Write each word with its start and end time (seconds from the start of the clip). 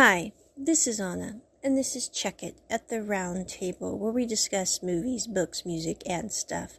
Hi, 0.00 0.30
this 0.56 0.86
is 0.86 1.00
Anna, 1.00 1.40
and 1.60 1.76
this 1.76 1.96
is 1.96 2.08
Check 2.08 2.44
It 2.44 2.54
at 2.70 2.88
the 2.88 3.02
Round 3.02 3.48
Table, 3.48 3.98
where 3.98 4.12
we 4.12 4.26
discuss 4.26 4.80
movies, 4.80 5.26
books, 5.26 5.66
music, 5.66 6.04
and 6.06 6.30
stuff. 6.30 6.78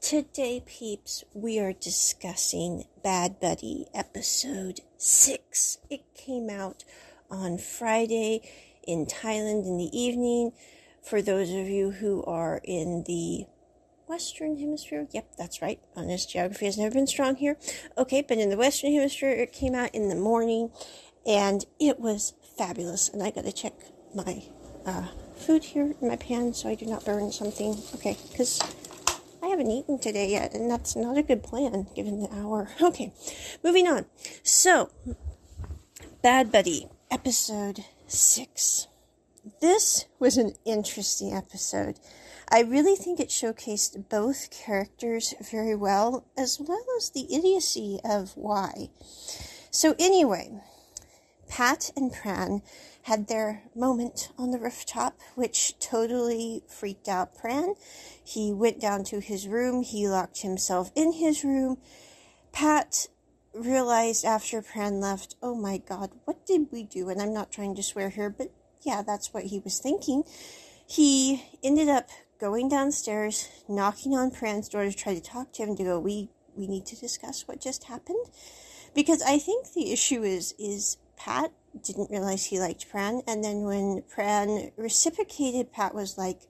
Today, 0.00 0.62
peeps, 0.64 1.24
we 1.34 1.58
are 1.58 1.72
discussing 1.72 2.84
Bad 3.02 3.40
Buddy 3.40 3.88
episode 3.92 4.82
6. 4.96 5.78
It 5.90 6.02
came 6.14 6.48
out 6.48 6.84
on 7.28 7.58
Friday 7.58 8.48
in 8.86 9.06
Thailand 9.06 9.66
in 9.66 9.76
the 9.76 9.90
evening. 9.92 10.52
For 11.02 11.20
those 11.20 11.50
of 11.50 11.68
you 11.68 11.90
who 11.90 12.22
are 12.26 12.60
in 12.62 13.02
the 13.08 13.46
Western 14.06 14.56
Hemisphere. 14.56 15.08
Yep, 15.10 15.34
that's 15.36 15.60
right. 15.60 15.80
Honest 15.96 16.30
geography 16.30 16.66
has 16.66 16.78
never 16.78 16.94
been 16.94 17.08
strong 17.08 17.34
here. 17.34 17.56
Okay, 17.98 18.22
but 18.22 18.38
in 18.38 18.50
the 18.50 18.56
Western 18.56 18.92
Hemisphere, 18.92 19.30
it 19.30 19.52
came 19.52 19.74
out 19.74 19.92
in 19.92 20.08
the 20.08 20.14
morning 20.14 20.70
and 21.26 21.64
it 21.80 22.00
was 22.00 22.34
fabulous. 22.56 23.08
And 23.08 23.22
I 23.22 23.30
got 23.30 23.44
to 23.44 23.52
check 23.52 23.74
my 24.14 24.42
uh, 24.86 25.08
food 25.36 25.64
here 25.64 25.94
in 26.00 26.08
my 26.08 26.16
pan 26.16 26.54
so 26.54 26.68
I 26.68 26.74
do 26.74 26.86
not 26.86 27.04
burn 27.04 27.32
something. 27.32 27.76
Okay, 27.94 28.16
because 28.30 28.60
I 29.42 29.48
haven't 29.48 29.70
eaten 29.70 29.98
today 29.98 30.30
yet, 30.30 30.54
and 30.54 30.70
that's 30.70 30.94
not 30.94 31.18
a 31.18 31.22
good 31.22 31.42
plan 31.42 31.88
given 31.94 32.20
the 32.20 32.32
hour. 32.32 32.68
Okay, 32.80 33.12
moving 33.62 33.88
on. 33.88 34.06
So, 34.42 34.90
Bad 36.22 36.52
Buddy, 36.52 36.88
episode 37.10 37.84
six. 38.06 38.86
This 39.60 40.04
was 40.20 40.36
an 40.36 40.54
interesting 40.64 41.34
episode. 41.34 41.98
I 42.48 42.60
really 42.60 42.94
think 42.94 43.18
it 43.18 43.28
showcased 43.28 44.08
both 44.08 44.50
characters 44.50 45.34
very 45.50 45.74
well, 45.74 46.26
as 46.36 46.60
well 46.60 46.84
as 46.96 47.10
the 47.10 47.34
idiocy 47.34 47.98
of 48.04 48.36
why. 48.36 48.90
So, 49.70 49.94
anyway, 49.98 50.60
Pat 51.52 51.90
and 51.94 52.10
Pran 52.10 52.62
had 53.02 53.28
their 53.28 53.64
moment 53.76 54.30
on 54.38 54.52
the 54.52 54.58
rooftop, 54.58 55.20
which 55.34 55.78
totally 55.78 56.62
freaked 56.66 57.08
out 57.08 57.36
Pran. 57.36 57.74
He 58.24 58.50
went 58.50 58.80
down 58.80 59.04
to 59.04 59.20
his 59.20 59.46
room, 59.46 59.82
he 59.82 60.08
locked 60.08 60.40
himself 60.40 60.90
in 60.94 61.12
his 61.12 61.44
room. 61.44 61.76
Pat 62.52 63.08
realized 63.52 64.24
after 64.24 64.62
Pran 64.62 65.02
left, 65.02 65.36
oh 65.42 65.54
my 65.54 65.76
god, 65.76 66.12
what 66.24 66.46
did 66.46 66.68
we 66.72 66.84
do? 66.84 67.10
And 67.10 67.20
I'm 67.20 67.34
not 67.34 67.52
trying 67.52 67.74
to 67.74 67.82
swear 67.82 68.08
here, 68.08 68.30
but 68.30 68.50
yeah, 68.80 69.02
that's 69.02 69.34
what 69.34 69.44
he 69.44 69.58
was 69.58 69.78
thinking. 69.78 70.22
He 70.86 71.44
ended 71.62 71.90
up 71.90 72.08
going 72.40 72.70
downstairs, 72.70 73.50
knocking 73.68 74.14
on 74.14 74.30
Pran's 74.30 74.70
door 74.70 74.84
to 74.84 74.92
try 74.94 75.12
to 75.12 75.20
talk 75.20 75.52
to 75.52 75.64
him 75.64 75.76
to 75.76 75.84
go, 75.84 76.00
we, 76.00 76.30
we 76.56 76.66
need 76.66 76.86
to 76.86 76.96
discuss 76.96 77.46
what 77.46 77.60
just 77.60 77.84
happened. 77.84 78.24
Because 78.94 79.20
I 79.20 79.38
think 79.38 79.74
the 79.74 79.92
issue 79.92 80.22
is, 80.22 80.54
is 80.58 80.96
Pat 81.24 81.52
didn't 81.84 82.10
realize 82.10 82.46
he 82.46 82.58
liked 82.58 82.90
Pran. 82.92 83.22
And 83.28 83.44
then 83.44 83.62
when 83.62 84.02
Pran 84.02 84.72
reciprocated, 84.76 85.72
Pat 85.72 85.94
was 85.94 86.18
like, 86.18 86.40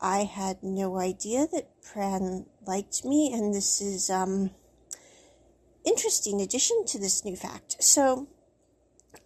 I 0.00 0.24
had 0.24 0.62
no 0.62 0.98
idea 0.98 1.46
that 1.52 1.70
Pran 1.82 2.44
liked 2.66 3.04
me. 3.04 3.32
And 3.32 3.54
this 3.54 3.80
is, 3.80 4.10
um, 4.10 4.50
interesting 5.84 6.40
addition 6.40 6.84
to 6.86 6.98
this 6.98 7.24
new 7.24 7.34
fact. 7.34 7.82
So, 7.82 8.28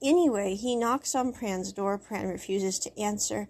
anyway, 0.01 0.55
he 0.55 0.77
knocks 0.77 1.15
on 1.15 1.33
Pran's 1.33 1.73
door. 1.73 1.99
Pran 1.99 2.31
refuses 2.31 2.79
to 2.81 3.01
answer. 3.01 3.49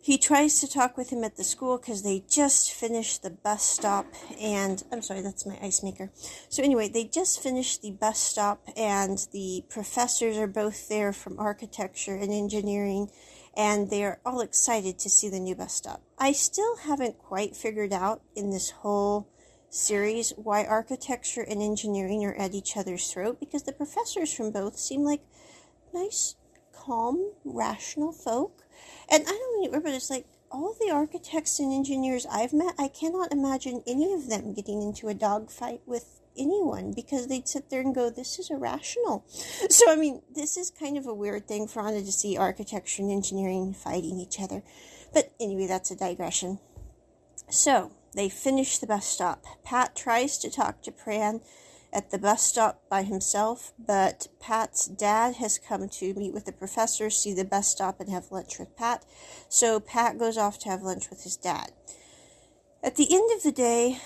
He 0.00 0.16
tries 0.16 0.60
to 0.60 0.70
talk 0.70 0.96
with 0.96 1.10
him 1.10 1.24
at 1.24 1.36
the 1.36 1.44
school 1.44 1.76
because 1.76 2.02
they 2.02 2.24
just 2.28 2.72
finished 2.72 3.22
the 3.22 3.30
bus 3.30 3.62
stop, 3.64 4.06
and 4.40 4.82
I'm 4.92 5.02
sorry, 5.02 5.22
that's 5.22 5.44
my 5.44 5.58
ice 5.60 5.82
maker. 5.82 6.10
So, 6.48 6.62
anyway, 6.62 6.88
they 6.88 7.04
just 7.04 7.42
finished 7.42 7.82
the 7.82 7.90
bus 7.90 8.18
stop, 8.18 8.62
and 8.76 9.18
the 9.32 9.64
professors 9.68 10.38
are 10.38 10.46
both 10.46 10.88
there 10.88 11.12
from 11.12 11.38
architecture 11.38 12.14
and 12.14 12.32
engineering, 12.32 13.10
and 13.56 13.90
they're 13.90 14.20
all 14.24 14.40
excited 14.40 14.98
to 15.00 15.10
see 15.10 15.28
the 15.28 15.40
new 15.40 15.56
bus 15.56 15.74
stop. 15.74 16.00
I 16.16 16.32
still 16.32 16.76
haven't 16.76 17.18
quite 17.18 17.56
figured 17.56 17.92
out 17.92 18.22
in 18.36 18.50
this 18.50 18.70
whole 18.70 19.28
series 19.70 20.32
why 20.36 20.64
architecture 20.64 21.42
and 21.42 21.60
engineering 21.60 22.24
are 22.24 22.34
at 22.36 22.54
each 22.54 22.76
other's 22.76 23.12
throat 23.12 23.38
because 23.38 23.64
the 23.64 23.72
professors 23.72 24.32
from 24.32 24.50
both 24.50 24.78
seem 24.78 25.02
like 25.02 25.20
nice, 25.92 26.36
calm, 26.84 27.32
rational 27.44 28.12
folk 28.12 28.62
and 29.10 29.24
I 29.26 29.30
don't 29.30 29.60
mean 29.60 29.80
but 29.82 29.92
it's 29.92 30.10
like 30.10 30.26
all 30.50 30.74
the 30.80 30.90
architects 30.90 31.58
and 31.58 31.72
engineers 31.72 32.26
I've 32.30 32.52
met, 32.52 32.74
I 32.78 32.88
cannot 32.88 33.32
imagine 33.32 33.82
any 33.86 34.12
of 34.12 34.28
them 34.28 34.54
getting 34.54 34.82
into 34.82 35.08
a 35.08 35.14
dogfight 35.14 35.82
with 35.86 36.20
anyone 36.38 36.92
because 36.92 37.26
they'd 37.26 37.48
sit 37.48 37.68
there 37.68 37.80
and 37.80 37.94
go, 37.94 38.10
This 38.10 38.38
is 38.38 38.50
irrational. 38.50 39.24
So, 39.70 39.90
I 39.90 39.96
mean, 39.96 40.22
this 40.34 40.56
is 40.56 40.70
kind 40.70 40.96
of 40.96 41.06
a 41.06 41.14
weird 41.14 41.46
thing 41.46 41.66
for 41.66 41.82
Anna 41.82 42.00
to 42.00 42.12
see 42.12 42.36
architecture 42.36 43.02
and 43.02 43.10
engineering 43.10 43.74
fighting 43.74 44.18
each 44.18 44.40
other. 44.40 44.62
But 45.12 45.32
anyway, 45.40 45.66
that's 45.66 45.90
a 45.90 45.96
digression. 45.96 46.58
So, 47.50 47.92
they 48.14 48.28
finish 48.28 48.78
the 48.78 48.86
bus 48.86 49.06
stop. 49.06 49.44
Pat 49.64 49.94
tries 49.94 50.38
to 50.38 50.50
talk 50.50 50.82
to 50.82 50.92
Pran 50.92 51.42
at 51.92 52.10
the 52.10 52.18
bus 52.18 52.42
stop 52.42 52.82
by 52.88 53.02
himself, 53.02 53.72
but 53.78 54.28
Pat's 54.40 54.86
dad 54.86 55.36
has 55.36 55.58
come 55.58 55.88
to 55.88 56.14
meet 56.14 56.34
with 56.34 56.44
the 56.44 56.52
professor, 56.52 57.10
see 57.10 57.32
the 57.32 57.44
bus 57.44 57.68
stop, 57.68 58.00
and 58.00 58.10
have 58.10 58.30
lunch 58.30 58.58
with 58.58 58.76
Pat. 58.76 59.04
So 59.48 59.80
Pat 59.80 60.18
goes 60.18 60.36
off 60.36 60.58
to 60.60 60.68
have 60.68 60.82
lunch 60.82 61.10
with 61.10 61.22
his 61.22 61.36
dad. 61.36 61.72
At 62.82 62.96
the 62.96 63.12
end 63.12 63.30
of 63.34 63.42
the 63.42 63.52
day, 63.52 63.98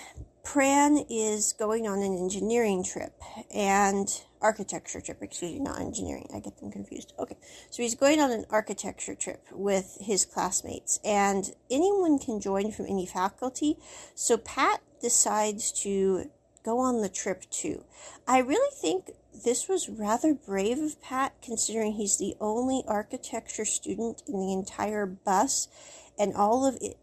Pran 0.44 1.06
is 1.09 1.53
going 1.53 1.87
on 1.87 2.03
an 2.03 2.16
engineering 2.16 2.82
trip 2.82 3.15
and 3.54 4.09
architecture 4.41 5.00
trip, 5.00 5.22
excuse 5.22 5.53
me, 5.53 5.60
not 5.60 5.81
engineering. 5.81 6.28
I 6.34 6.41
get 6.41 6.59
them 6.59 6.70
confused. 6.70 7.12
Okay. 7.19 7.37
So 7.70 7.82
he's 7.82 7.94
going 7.94 8.20
on 8.20 8.32
an 8.32 8.44
architecture 8.50 9.14
trip 9.14 9.47
with 9.53 9.99
his 10.00 10.25
classmates 10.25 10.99
and 11.04 11.54
anyone 11.70 12.19
can 12.19 12.41
join 12.41 12.72
from 12.72 12.87
any 12.87 13.06
faculty. 13.06 13.76
So 14.14 14.37
Pat 14.37 14.81
decides 15.00 15.70
to 15.82 16.31
go 16.65 16.78
on 16.78 17.03
the 17.03 17.09
trip 17.09 17.49
too. 17.50 17.84
I 18.27 18.39
really 18.39 18.75
think 18.75 19.12
this 19.45 19.69
was 19.69 19.89
rather 19.89 20.34
brave 20.34 20.78
of 20.78 21.00
Pat 21.00 21.34
considering 21.43 21.93
he's 21.93 22.19
the 22.19 22.34
only 22.41 22.83
architecture 22.87 23.65
student 23.65 24.23
in 24.27 24.41
the 24.41 24.53
entire 24.53 25.06
bus 25.06 25.69
and 26.19 26.34
all 26.34 26.67
of 26.67 26.77
it 26.81 26.97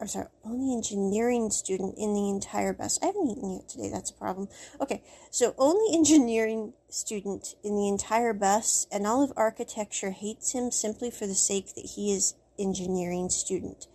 I'm 0.00 0.08
sorry, 0.08 0.28
only 0.44 0.74
engineering 0.74 1.50
student 1.50 1.96
in 1.98 2.14
the 2.14 2.30
entire 2.30 2.72
bus. 2.72 2.98
I 3.02 3.06
haven't 3.06 3.28
eaten 3.28 3.52
yet 3.52 3.68
today, 3.68 3.90
that's 3.90 4.10
a 4.10 4.14
problem. 4.14 4.48
Okay, 4.80 5.02
so 5.30 5.54
only 5.58 5.94
engineering 5.94 6.72
student 6.88 7.54
in 7.62 7.76
the 7.76 7.86
entire 7.86 8.32
bus 8.32 8.86
and 8.90 9.06
all 9.06 9.22
of 9.22 9.30
architecture 9.36 10.12
hates 10.12 10.52
him 10.52 10.70
simply 10.70 11.10
for 11.10 11.26
the 11.26 11.34
sake 11.34 11.74
that 11.74 11.84
he 11.96 12.14
is 12.14 12.34
engineering 12.58 13.28
student. 13.28 13.88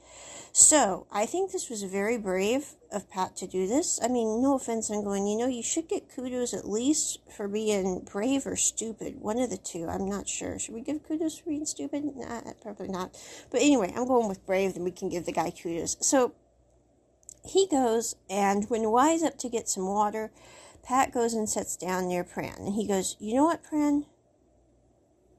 So 0.58 1.06
I 1.12 1.26
think 1.26 1.52
this 1.52 1.70
was 1.70 1.84
very 1.84 2.18
brave 2.18 2.76
of 2.90 3.10
Pat 3.10 3.36
to 3.38 3.46
do 3.46 3.68
this. 3.68 4.00
I 4.02 4.08
mean, 4.08 4.42
no 4.42 4.56
offense, 4.56 4.90
I'm 4.90 5.04
going, 5.04 5.28
you 5.28 5.38
know, 5.38 5.48
you 5.48 5.62
should 5.62 5.90
get 5.90 6.08
kudos 6.08 6.54
at 6.54 6.66
least 6.66 7.20
for 7.36 7.50
being 7.50 8.08
brave 8.10 8.48
or 8.48 8.56
stupid. 8.56 9.20
One 9.20 9.38
of 9.38 9.50
the 9.50 9.58
two. 9.58 9.90
I'm 9.90 10.08
not 10.08 10.30
sure. 10.30 10.58
Should 10.58 10.74
we 10.74 10.80
give 10.80 11.06
kudos 11.06 11.40
for 11.40 11.50
being 11.50 11.66
stupid? 11.66 12.06
Nah, 12.16 12.40
probably 12.62 12.88
not. 12.88 13.18
But 13.52 13.64
anyway, 13.64 13.92
I'm 13.94 14.08
going 14.08 14.30
with 14.30 14.46
brave, 14.46 14.76
then 14.76 14.86
we 14.86 14.92
can 14.92 15.10
give 15.10 15.26
the 15.26 15.34
guy 15.34 15.52
kudos. 15.52 15.98
So 16.00 16.34
he 17.44 17.68
goes, 17.68 18.16
and 18.30 18.70
when 18.70 18.90
Y's 18.90 19.24
up 19.24 19.38
to 19.40 19.50
get 19.50 19.68
some 19.68 19.86
water, 19.86 20.32
Pat 20.84 21.12
goes 21.12 21.34
and 21.34 21.50
sits 21.50 21.76
down 21.76 22.08
near 22.08 22.24
Pran. 22.24 22.60
And 22.60 22.76
he 22.76 22.88
goes, 22.88 23.18
You 23.20 23.36
know 23.36 23.44
what, 23.44 23.62
Pran? 23.62 24.06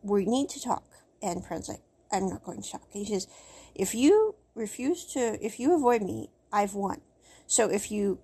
We 0.03 0.27
need 0.27 0.51
to 0.51 0.63
talk. 0.63 0.85
And 1.23 1.43
Pran's 1.43 1.71
like, 1.71 1.81
I'm 2.13 2.29
not 2.29 2.45
going 2.45 2.61
to 2.61 2.71
talk. 2.71 2.87
He 2.91 3.07
says, 3.07 3.27
If 3.75 3.95
you 3.95 4.35
refuse 4.57 5.05
to, 5.13 5.39
if 5.45 5.61
you 5.61 5.75
avoid 5.75 6.03
me, 6.03 6.31
I've 6.53 6.75
won. 6.75 7.03
So 7.47 7.71
if 7.71 7.93
you 7.93 8.19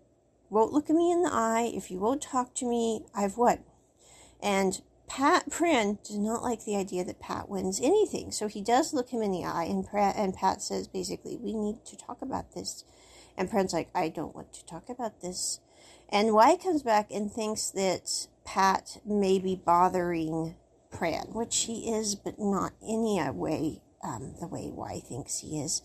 won't 0.50 0.72
look 0.72 0.90
at 0.90 0.96
me 0.96 1.12
in 1.12 1.22
the 1.22 1.32
eye, 1.32 1.70
if 1.74 1.90
you 1.90 1.98
won't 1.98 2.22
talk 2.22 2.54
to 2.54 2.66
me, 2.66 3.04
I've 3.14 3.36
won. 3.36 3.60
And 4.42 4.82
Pat 5.06 5.50
Pran 5.50 6.02
does 6.02 6.18
not 6.18 6.42
like 6.42 6.64
the 6.64 6.76
idea 6.76 7.04
that 7.04 7.20
Pat 7.20 7.48
wins 7.48 7.80
anything. 7.80 8.32
So 8.32 8.48
he 8.48 8.62
does 8.62 8.94
look 8.94 9.10
him 9.10 9.22
in 9.22 9.30
the 9.30 9.44
eye, 9.44 9.64
and 9.64 9.86
Pat, 9.86 10.16
and 10.16 10.34
Pat 10.34 10.62
says 10.62 10.88
basically, 10.88 11.36
"We 11.36 11.52
need 11.52 11.84
to 11.84 11.96
talk 11.96 12.22
about 12.22 12.52
this." 12.52 12.84
And 13.36 13.50
Pran's 13.50 13.72
like, 13.72 13.90
"I 13.94 14.08
don't 14.08 14.34
want 14.34 14.52
to 14.54 14.64
talk 14.64 14.88
about 14.88 15.20
this." 15.20 15.60
And 16.08 16.34
Y 16.34 16.56
comes 16.56 16.82
back 16.82 17.10
and 17.10 17.30
thinks 17.30 17.70
that 17.70 18.26
Pat 18.44 18.98
may 19.04 19.38
be 19.38 19.54
bothering 19.54 20.56
Pran, 20.90 21.34
which 21.34 21.56
he 21.64 21.92
is, 21.92 22.14
but 22.14 22.38
not 22.38 22.72
any 22.82 23.20
way 23.30 23.82
um, 24.02 24.34
the 24.40 24.46
way 24.46 24.70
Y 24.70 25.00
thinks 25.00 25.38
he 25.38 25.60
is. 25.60 25.82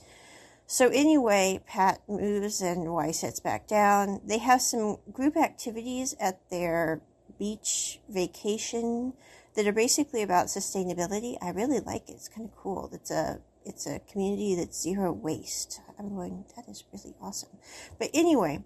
So 0.70 0.90
anyway, 0.90 1.62
Pat 1.66 2.02
moves 2.10 2.62
and 2.62 2.92
Y 2.92 3.12
sits 3.12 3.40
back 3.40 3.68
down. 3.68 4.20
They 4.26 4.40
have 4.40 4.62
some 4.62 4.98
group 5.14 5.38
activities 5.38 6.14
at 6.20 6.42
their 6.50 7.02
beach 7.40 8.02
vacation 8.10 9.14
that 9.56 9.66
are 9.66 9.72
basically 9.72 10.22
about 10.22 10.48
sustainability. 10.48 11.38
I 11.42 11.52
really 11.52 11.80
like 11.80 12.10
it. 12.10 12.14
It's 12.14 12.28
kind 12.28 12.50
of 12.50 12.56
cool. 12.56 12.90
It's 12.92 13.10
a 13.10 13.40
it's 13.66 13.88
a 13.88 14.00
community 14.12 14.56
that's 14.56 14.82
zero 14.82 15.14
waste. 15.14 15.80
I'm 15.98 16.10
going, 16.10 16.44
that 16.56 16.68
is 16.68 16.84
really 16.94 17.16
awesome. 17.22 17.58
But 17.98 18.10
anyway, 18.14 18.64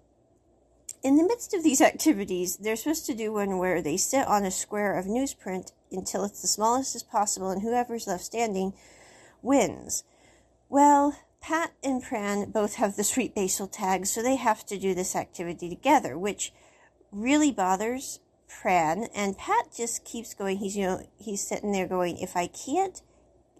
in 1.04 1.16
the 1.16 1.24
midst 1.24 1.54
of 1.54 1.62
these 1.62 1.80
activities, 1.92 2.56
they're 2.56 2.76
supposed 2.76 3.06
to 3.06 3.14
do 3.14 3.32
one 3.32 3.58
where 3.58 3.80
they 3.80 3.96
sit 3.96 4.26
on 4.26 4.44
a 4.44 4.50
square 4.50 4.98
of 4.98 5.06
newsprint 5.06 5.70
until 5.92 6.24
it's 6.24 6.42
the 6.42 6.48
smallest 6.48 6.96
as 6.96 7.02
possible, 7.04 7.50
and 7.50 7.62
whoever's 7.62 8.06
left 8.08 8.24
standing 8.24 8.74
wins. 9.40 10.04
Well, 10.68 11.16
Pat 11.42 11.72
and 11.82 12.02
Pran 12.02 12.52
both 12.52 12.76
have 12.76 12.96
the 12.96 13.04
sweet 13.04 13.34
basil 13.34 13.66
tag, 13.66 14.06
so 14.06 14.22
they 14.22 14.36
have 14.36 14.64
to 14.66 14.78
do 14.78 14.94
this 14.94 15.16
activity 15.16 15.68
together, 15.68 16.16
which 16.16 16.52
really 17.10 17.50
bothers 17.50 18.20
Pran. 18.48 19.08
And 19.14 19.36
Pat 19.36 19.72
just 19.76 20.04
keeps 20.04 20.34
going. 20.34 20.58
He's 20.58 20.76
you 20.76 20.86
know 20.86 21.06
he's 21.18 21.46
sitting 21.46 21.72
there 21.72 21.88
going, 21.88 22.18
if 22.18 22.36
I 22.36 22.46
can't, 22.46 23.02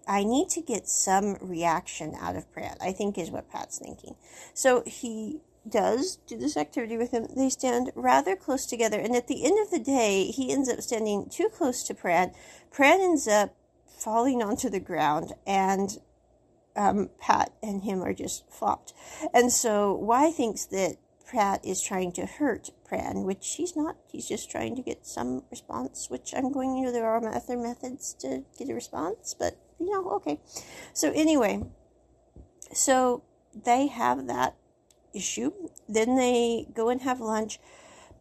I 0.07 0.23
need 0.23 0.49
to 0.49 0.61
get 0.61 0.87
some 0.87 1.37
reaction 1.41 2.15
out 2.19 2.37
of 2.37 2.51
Pran. 2.53 2.77
I 2.81 2.93
think 2.93 3.17
is 3.17 3.29
what 3.29 3.51
Pat's 3.51 3.79
thinking. 3.79 4.15
So 4.53 4.83
he 4.85 5.41
does 5.67 6.17
do 6.27 6.37
this 6.37 6.57
activity 6.57 6.97
with 6.97 7.11
him. 7.11 7.27
They 7.35 7.49
stand 7.49 7.91
rather 7.95 8.35
close 8.35 8.65
together, 8.65 8.99
and 8.99 9.15
at 9.15 9.27
the 9.27 9.45
end 9.45 9.59
of 9.61 9.71
the 9.71 9.79
day, 9.79 10.25
he 10.25 10.51
ends 10.51 10.69
up 10.69 10.81
standing 10.81 11.29
too 11.29 11.49
close 11.49 11.83
to 11.83 11.93
Pran. 11.93 12.33
Pran 12.73 13.01
ends 13.01 13.27
up 13.27 13.55
falling 13.85 14.41
onto 14.41 14.69
the 14.69 14.79
ground, 14.79 15.33
and 15.45 15.99
um, 16.75 17.09
Pat 17.19 17.53
and 17.61 17.83
him 17.83 18.03
are 18.03 18.13
just 18.13 18.49
flopped. 18.49 18.93
And 19.33 19.51
so 19.51 19.93
Y 19.93 20.31
thinks 20.31 20.65
that 20.65 20.97
Pat 21.31 21.65
is 21.65 21.81
trying 21.81 22.11
to 22.13 22.25
hurt 22.25 22.69
Pran, 22.87 23.23
which 23.23 23.55
he's 23.55 23.75
not. 23.75 23.97
He's 24.07 24.27
just 24.27 24.51
trying 24.51 24.75
to 24.75 24.81
get 24.81 25.05
some 25.05 25.43
response, 25.49 26.09
which 26.09 26.33
I'm 26.35 26.51
going, 26.51 26.83
know, 26.83 26.91
there 26.91 27.09
are 27.09 27.27
other 27.27 27.57
methods 27.57 28.13
to 28.19 28.43
get 28.57 28.69
a 28.69 28.73
response, 28.73 29.35
but, 29.37 29.57
you 29.79 29.89
know, 29.89 30.09
okay. 30.11 30.39
So, 30.93 31.11
anyway, 31.11 31.63
so 32.71 33.23
they 33.53 33.87
have 33.87 34.27
that 34.27 34.55
issue. 35.13 35.51
Then 35.87 36.15
they 36.15 36.67
go 36.73 36.89
and 36.89 37.01
have 37.01 37.19
lunch. 37.19 37.59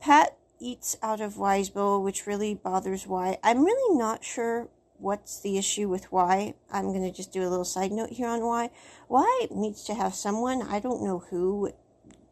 Pat 0.00 0.36
eats 0.58 0.96
out 1.02 1.20
of 1.20 1.36
Y's 1.36 1.70
bowl, 1.70 2.02
which 2.02 2.26
really 2.26 2.54
bothers 2.54 3.06
Y. 3.06 3.38
I'm 3.42 3.64
really 3.64 3.98
not 3.98 4.24
sure 4.24 4.68
what's 5.02 5.40
the 5.40 5.58
issue 5.58 5.88
with 5.88 6.12
Y. 6.12 6.54
I'm 6.70 6.92
going 6.92 7.02
to 7.02 7.10
just 7.10 7.32
do 7.32 7.42
a 7.42 7.50
little 7.50 7.64
side 7.64 7.90
note 7.90 8.10
here 8.10 8.28
on 8.28 8.40
why. 8.42 8.70
Y 9.08 9.48
needs 9.50 9.84
to 9.84 9.94
have 9.94 10.14
someone, 10.14 10.62
I 10.62 10.78
don't 10.78 11.02
know 11.02 11.24
who, 11.30 11.72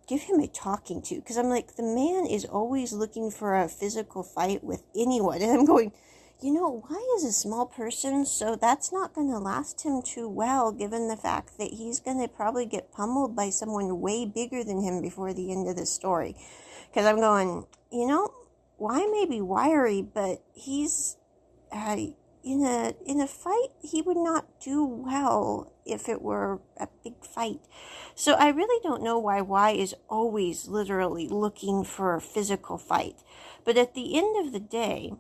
give 0.07 0.23
him 0.23 0.39
a 0.41 0.47
talking 0.47 1.03
to. 1.03 1.17
Because 1.17 1.37
I'm 1.37 1.49
like, 1.49 1.75
the 1.75 1.83
man 1.83 2.27
is 2.27 2.45
always 2.45 2.93
looking 2.93 3.31
for 3.31 3.61
a 3.61 3.69
physical 3.69 4.23
fight 4.23 4.63
with 4.63 4.85
anyone. 4.97 5.43
And 5.43 5.51
I'm 5.51 5.65
going, 5.65 5.93
you 6.41 6.53
know, 6.53 6.85
Y 6.89 7.15
is 7.17 7.25
a 7.25 7.33
small 7.33 7.67
person, 7.67 8.25
so 8.25 8.57
that's 8.57 8.93
not 8.93 9.15
going 9.15 9.31
to 9.31 9.39
last 9.39 9.85
him 9.85 10.01
too 10.01 10.29
well, 10.29 10.71
given 10.71 11.09
the 11.09 11.17
fact 11.17 11.59
that 11.59 11.73
he's 11.73 12.01
going 12.01 12.21
to 12.21 12.29
probably 12.29 12.67
get 12.67 12.93
pummeled 12.93 13.35
by 13.35 13.51
someone 13.51 14.01
way 14.01 14.25
bigger 14.25 14.63
than 14.63 14.83
him 14.83 15.03
before 15.03 15.35
the 15.35 15.53
end 15.53 15.69
of 15.69 15.77
the 15.77 15.87
story. 15.87 16.37
Because 16.89 17.05
I'm 17.05 17.19
going, 17.19 17.67
you 17.91 18.07
know, 18.07 18.33
Y 18.79 19.07
may 19.11 19.27
be 19.27 19.41
wiry, 19.41 20.03
but 20.03 20.43
he's. 20.55 21.17
Uh, 21.73 21.97
in 22.43 22.65
a 22.65 22.95
in 23.05 23.21
a 23.21 23.27
fight 23.27 23.69
he 23.83 24.01
would 24.03 24.17
not 24.17 24.61
do 24.61 24.85
well 24.85 25.73
if 25.85 26.09
it 26.09 26.23
were 26.23 26.61
a 26.79 26.89
big 27.03 27.25
fight. 27.25 27.61
So 28.15 28.35
I 28.35 28.49
really 28.49 28.81
don't 28.83 29.03
know 29.03 29.19
why 29.19 29.41
Y 29.41 29.73
is 29.73 29.95
always 30.09 30.69
literally 30.69 31.29
looking 31.29 31.85
for 31.85 32.15
a 32.15 32.21
physical 32.21 32.79
fight. 32.79 33.17
But 33.65 33.77
at 33.77 33.95
the 33.95 34.17
end 34.17 34.47
of 34.47 34.53
the 34.53 34.61
day, 34.61 35.13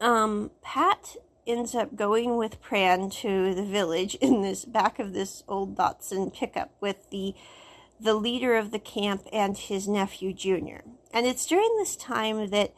um, 0.00 0.50
Pat 0.62 1.16
ends 1.46 1.74
up 1.74 1.96
going 1.96 2.36
with 2.36 2.62
Pran 2.62 3.12
to 3.20 3.54
the 3.54 3.64
village 3.64 4.14
in 4.20 4.42
this 4.42 4.64
back 4.64 4.98
of 4.98 5.12
this 5.12 5.42
old 5.48 5.76
Datsun 5.76 6.32
pickup 6.34 6.72
with 6.80 7.10
the 7.10 7.34
the 7.98 8.14
leader 8.14 8.56
of 8.56 8.72
the 8.72 8.78
camp 8.78 9.26
and 9.32 9.56
his 9.56 9.88
nephew 9.88 10.32
Junior. 10.34 10.84
And 11.14 11.26
it's 11.26 11.46
during 11.46 11.76
this 11.78 11.96
time 11.96 12.50
that 12.50 12.74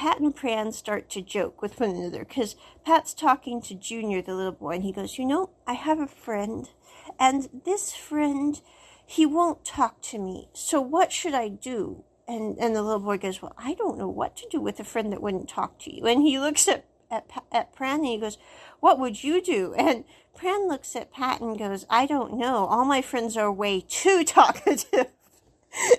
Pat 0.00 0.18
and 0.18 0.34
Pran 0.34 0.72
start 0.72 1.10
to 1.10 1.20
joke 1.20 1.60
with 1.60 1.78
one 1.78 1.90
another 1.90 2.24
because 2.24 2.56
Pat's 2.86 3.12
talking 3.12 3.60
to 3.60 3.74
Junior, 3.74 4.22
the 4.22 4.34
little 4.34 4.50
boy, 4.50 4.70
and 4.76 4.82
he 4.82 4.92
goes, 4.92 5.18
You 5.18 5.26
know, 5.26 5.50
I 5.66 5.74
have 5.74 6.00
a 6.00 6.06
friend, 6.06 6.70
and 7.18 7.50
this 7.66 7.94
friend, 7.94 8.62
he 9.04 9.26
won't 9.26 9.62
talk 9.62 10.00
to 10.04 10.18
me. 10.18 10.48
So 10.54 10.80
what 10.80 11.12
should 11.12 11.34
I 11.34 11.48
do? 11.48 12.04
And, 12.26 12.56
and 12.58 12.74
the 12.74 12.82
little 12.82 13.00
boy 13.00 13.18
goes, 13.18 13.42
Well, 13.42 13.52
I 13.58 13.74
don't 13.74 13.98
know 13.98 14.08
what 14.08 14.38
to 14.38 14.48
do 14.50 14.58
with 14.58 14.80
a 14.80 14.84
friend 14.84 15.12
that 15.12 15.20
wouldn't 15.20 15.50
talk 15.50 15.78
to 15.80 15.94
you. 15.94 16.06
And 16.06 16.22
he 16.22 16.38
looks 16.38 16.66
at, 16.66 16.86
at, 17.10 17.30
at 17.52 17.76
Pran 17.76 17.96
and 17.96 18.06
he 18.06 18.16
goes, 18.16 18.38
What 18.80 18.98
would 18.98 19.22
you 19.22 19.42
do? 19.42 19.74
And 19.74 20.04
Pran 20.34 20.66
looks 20.66 20.96
at 20.96 21.12
Pat 21.12 21.42
and 21.42 21.58
goes, 21.58 21.84
I 21.90 22.06
don't 22.06 22.38
know. 22.38 22.64
All 22.64 22.86
my 22.86 23.02
friends 23.02 23.36
are 23.36 23.52
way 23.52 23.84
too 23.86 24.24
talkative. 24.26 25.08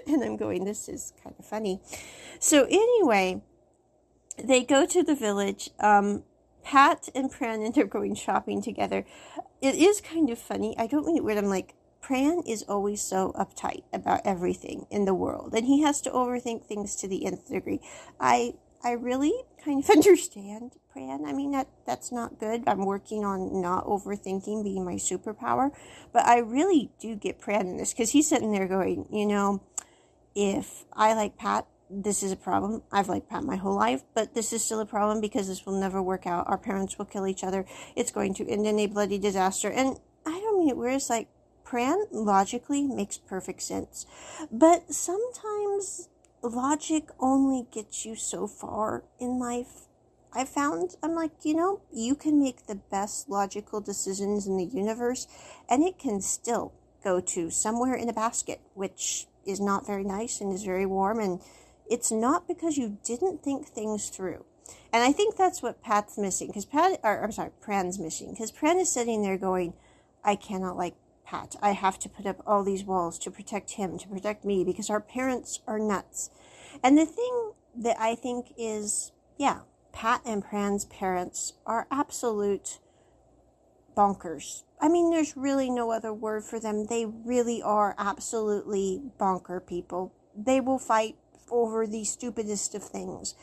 and 0.07 0.23
I'm 0.23 0.37
going, 0.37 0.65
This 0.65 0.89
is 0.89 1.13
kind 1.23 1.35
of 1.37 1.45
funny. 1.45 1.81
So, 2.39 2.65
anyway, 2.65 3.43
they 4.43 4.63
go 4.63 4.85
to 4.85 5.03
the 5.03 5.15
village. 5.15 5.69
Um, 5.79 6.23
Pat 6.63 7.09
and 7.15 7.31
Pran 7.31 7.65
end 7.65 7.77
up 7.77 7.89
going 7.89 8.15
shopping 8.15 8.61
together. 8.61 9.05
It 9.61 9.75
is 9.75 10.01
kind 10.01 10.29
of 10.29 10.37
funny. 10.37 10.75
I 10.77 10.87
don't 10.87 11.05
mean 11.05 11.17
it 11.17 11.23
weird. 11.23 11.37
I'm 11.37 11.45
like, 11.45 11.75
Pran 12.01 12.47
is 12.47 12.63
always 12.63 13.01
so 13.01 13.31
uptight 13.33 13.83
about 13.93 14.21
everything 14.25 14.87
in 14.89 15.05
the 15.05 15.13
world, 15.13 15.53
and 15.55 15.65
he 15.65 15.81
has 15.81 16.01
to 16.01 16.09
overthink 16.09 16.65
things 16.65 16.95
to 16.97 17.07
the 17.07 17.25
nth 17.25 17.49
degree. 17.49 17.79
I 18.19 18.55
I 18.83 18.91
really 18.93 19.33
kind 19.63 19.83
of 19.83 19.89
understand 19.95 20.73
Pran. 20.95 21.27
I 21.27 21.33
mean 21.33 21.51
that 21.51 21.67
that's 21.85 22.11
not 22.11 22.39
good. 22.39 22.63
I'm 22.67 22.85
working 22.85 23.23
on 23.23 23.61
not 23.61 23.85
overthinking 23.85 24.63
being 24.63 24.83
my 24.83 24.95
superpower, 24.95 25.71
but 26.11 26.25
I 26.25 26.39
really 26.39 26.91
do 26.99 27.15
get 27.15 27.39
Pran 27.39 27.61
in 27.61 27.77
this 27.77 27.93
because 27.93 28.11
he's 28.11 28.27
sitting 28.27 28.51
there 28.51 28.67
going, 28.67 29.07
you 29.11 29.27
know, 29.27 29.61
if 30.33 30.85
I 30.93 31.13
like 31.13 31.37
Pat, 31.37 31.67
this 31.91 32.23
is 32.23 32.31
a 32.31 32.37
problem. 32.37 32.83
I've 32.91 33.09
liked 33.09 33.29
Pat 33.29 33.43
my 33.43 33.57
whole 33.57 33.75
life, 33.75 34.03
but 34.13 34.33
this 34.33 34.53
is 34.53 34.63
still 34.63 34.79
a 34.79 34.85
problem 34.85 35.19
because 35.19 35.47
this 35.47 35.65
will 35.65 35.79
never 35.79 36.01
work 36.01 36.25
out. 36.25 36.47
Our 36.47 36.57
parents 36.57 36.97
will 36.97 37.05
kill 37.05 37.27
each 37.27 37.43
other. 37.43 37.65
It's 37.95 38.11
going 38.11 38.33
to 38.35 38.47
end 38.47 38.65
in 38.65 38.79
a 38.79 38.87
bloody 38.87 39.17
disaster. 39.17 39.69
And 39.69 39.99
I 40.25 40.31
don't 40.31 40.59
mean 40.59 40.69
it 40.69 40.77
where 40.77 40.91
it's 40.91 41.09
like 41.09 41.27
Pran 41.65 42.05
logically 42.11 42.83
makes 42.87 43.17
perfect 43.17 43.61
sense. 43.61 44.05
But 44.51 44.93
sometimes 44.93 46.09
logic 46.41 47.09
only 47.19 47.67
gets 47.71 48.05
you 48.05 48.15
so 48.15 48.47
far 48.47 49.03
in 49.19 49.37
life. 49.37 49.87
I 50.33 50.45
found, 50.45 50.95
I'm 51.03 51.13
like, 51.13 51.31
you 51.43 51.53
know, 51.53 51.81
you 51.91 52.15
can 52.15 52.41
make 52.41 52.67
the 52.67 52.75
best 52.75 53.29
logical 53.29 53.81
decisions 53.81 54.47
in 54.47 54.55
the 54.55 54.63
universe 54.65 55.27
and 55.69 55.83
it 55.83 55.99
can 55.99 56.21
still 56.21 56.71
go 57.03 57.19
to 57.19 57.49
somewhere 57.49 57.95
in 57.95 58.07
a 58.07 58.13
basket, 58.13 58.61
which 58.73 59.27
is 59.45 59.59
not 59.59 59.85
very 59.85 60.03
nice 60.03 60.39
and 60.39 60.53
is 60.53 60.63
very 60.63 60.85
warm 60.85 61.19
and 61.19 61.41
it's 61.91 62.11
not 62.11 62.47
because 62.47 62.77
you 62.77 62.97
didn't 63.03 63.43
think 63.43 63.67
things 63.67 64.09
through. 64.09 64.45
And 64.93 65.03
I 65.03 65.11
think 65.11 65.35
that's 65.35 65.61
what 65.61 65.83
Pat's 65.83 66.17
missing 66.17 66.47
because 66.47 66.65
Pat, 66.65 66.99
or 67.03 67.21
I'm 67.21 67.33
sorry, 67.33 67.51
Pran's 67.59 67.99
missing 67.99 68.31
because 68.31 68.51
Pran 68.51 68.79
is 68.79 68.89
sitting 68.89 69.21
there 69.21 69.37
going, 69.37 69.73
I 70.23 70.35
cannot 70.35 70.77
like 70.77 70.95
Pat. 71.25 71.57
I 71.61 71.71
have 71.71 71.99
to 71.99 72.09
put 72.09 72.25
up 72.25 72.41
all 72.47 72.63
these 72.63 72.85
walls 72.85 73.19
to 73.19 73.31
protect 73.31 73.71
him, 73.71 73.97
to 73.99 74.07
protect 74.07 74.45
me 74.45 74.63
because 74.63 74.89
our 74.89 75.01
parents 75.01 75.59
are 75.67 75.77
nuts. 75.77 76.29
And 76.81 76.97
the 76.97 77.05
thing 77.05 77.51
that 77.75 77.99
I 77.99 78.15
think 78.15 78.53
is, 78.57 79.11
yeah, 79.37 79.61
Pat 79.91 80.21
and 80.25 80.43
Pran's 80.43 80.85
parents 80.85 81.53
are 81.65 81.87
absolute 81.91 82.79
bonkers. 83.97 84.63
I 84.79 84.87
mean, 84.87 85.11
there's 85.11 85.35
really 85.35 85.69
no 85.69 85.91
other 85.91 86.13
word 86.13 86.45
for 86.45 86.59
them. 86.59 86.85
They 86.85 87.05
really 87.05 87.61
are 87.61 87.95
absolutely 87.97 89.01
bonker 89.17 89.59
people. 89.59 90.13
They 90.35 90.61
will 90.61 90.79
fight 90.79 91.15
over 91.51 91.85
the 91.85 92.03
stupidest 92.03 92.73
of 92.73 92.83
things. 92.83 93.35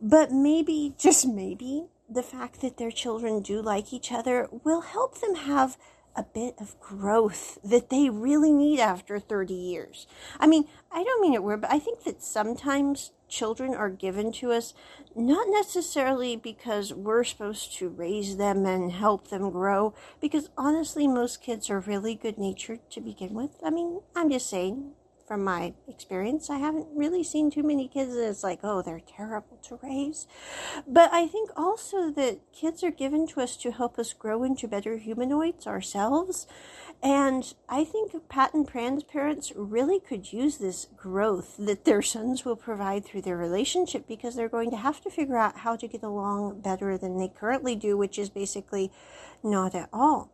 But 0.00 0.30
maybe, 0.30 0.94
just 0.96 1.26
maybe, 1.26 1.86
the 2.08 2.22
fact 2.22 2.60
that 2.60 2.76
their 2.76 2.90
children 2.90 3.42
do 3.42 3.60
like 3.60 3.92
each 3.92 4.12
other 4.12 4.48
will 4.64 4.82
help 4.82 5.20
them 5.20 5.34
have 5.34 5.76
a 6.16 6.22
bit 6.22 6.54
of 6.58 6.78
growth 6.80 7.58
that 7.62 7.90
they 7.90 8.10
really 8.10 8.52
need 8.52 8.80
after 8.80 9.18
30 9.20 9.54
years. 9.54 10.06
I 10.40 10.46
mean, 10.46 10.66
I 10.90 11.04
don't 11.04 11.20
mean 11.20 11.34
it 11.34 11.42
weird, 11.44 11.60
but 11.60 11.72
I 11.72 11.78
think 11.78 12.04
that 12.04 12.22
sometimes 12.22 13.12
children 13.28 13.74
are 13.74 13.90
given 13.90 14.32
to 14.32 14.50
us 14.50 14.74
not 15.14 15.46
necessarily 15.48 16.34
because 16.34 16.92
we're 16.92 17.24
supposed 17.24 17.76
to 17.76 17.88
raise 17.88 18.36
them 18.36 18.66
and 18.66 18.90
help 18.90 19.28
them 19.28 19.50
grow, 19.50 19.94
because 20.20 20.48
honestly, 20.56 21.06
most 21.06 21.42
kids 21.42 21.70
are 21.70 21.80
really 21.80 22.14
good 22.14 22.38
natured 22.38 22.80
to 22.90 23.00
begin 23.00 23.34
with. 23.34 23.50
I 23.64 23.70
mean, 23.70 24.00
I'm 24.16 24.30
just 24.30 24.48
saying, 24.50 24.92
from 25.28 25.44
my 25.44 25.74
experience, 25.86 26.48
I 26.48 26.56
haven't 26.56 26.86
really 26.94 27.22
seen 27.22 27.50
too 27.50 27.62
many 27.62 27.86
kids 27.86 28.16
it's 28.16 28.42
like, 28.42 28.60
oh, 28.62 28.80
they're 28.80 29.02
terrible 29.06 29.58
to 29.64 29.78
raise. 29.82 30.26
But 30.86 31.12
I 31.12 31.26
think 31.26 31.50
also 31.54 32.10
that 32.12 32.40
kids 32.52 32.82
are 32.82 32.90
given 32.90 33.26
to 33.28 33.42
us 33.42 33.56
to 33.58 33.70
help 33.70 33.98
us 33.98 34.14
grow 34.14 34.42
into 34.42 34.66
better 34.66 34.96
humanoids 34.96 35.66
ourselves. 35.66 36.46
And 37.02 37.54
I 37.68 37.84
think 37.84 38.12
Pat 38.28 38.54
and 38.54 38.66
Pran's 38.66 39.04
parents 39.04 39.52
really 39.54 40.00
could 40.00 40.32
use 40.32 40.56
this 40.56 40.86
growth 40.96 41.56
that 41.58 41.84
their 41.84 42.02
sons 42.02 42.44
will 42.44 42.56
provide 42.56 43.04
through 43.04 43.22
their 43.22 43.36
relationship 43.36 44.08
because 44.08 44.34
they're 44.34 44.48
going 44.48 44.70
to 44.70 44.76
have 44.78 45.02
to 45.02 45.10
figure 45.10 45.36
out 45.36 45.58
how 45.58 45.76
to 45.76 45.86
get 45.86 46.02
along 46.02 46.60
better 46.62 46.96
than 46.96 47.18
they 47.18 47.28
currently 47.28 47.76
do, 47.76 47.96
which 47.96 48.18
is 48.18 48.30
basically 48.30 48.90
not 49.44 49.74
at 49.74 49.90
all. 49.92 50.32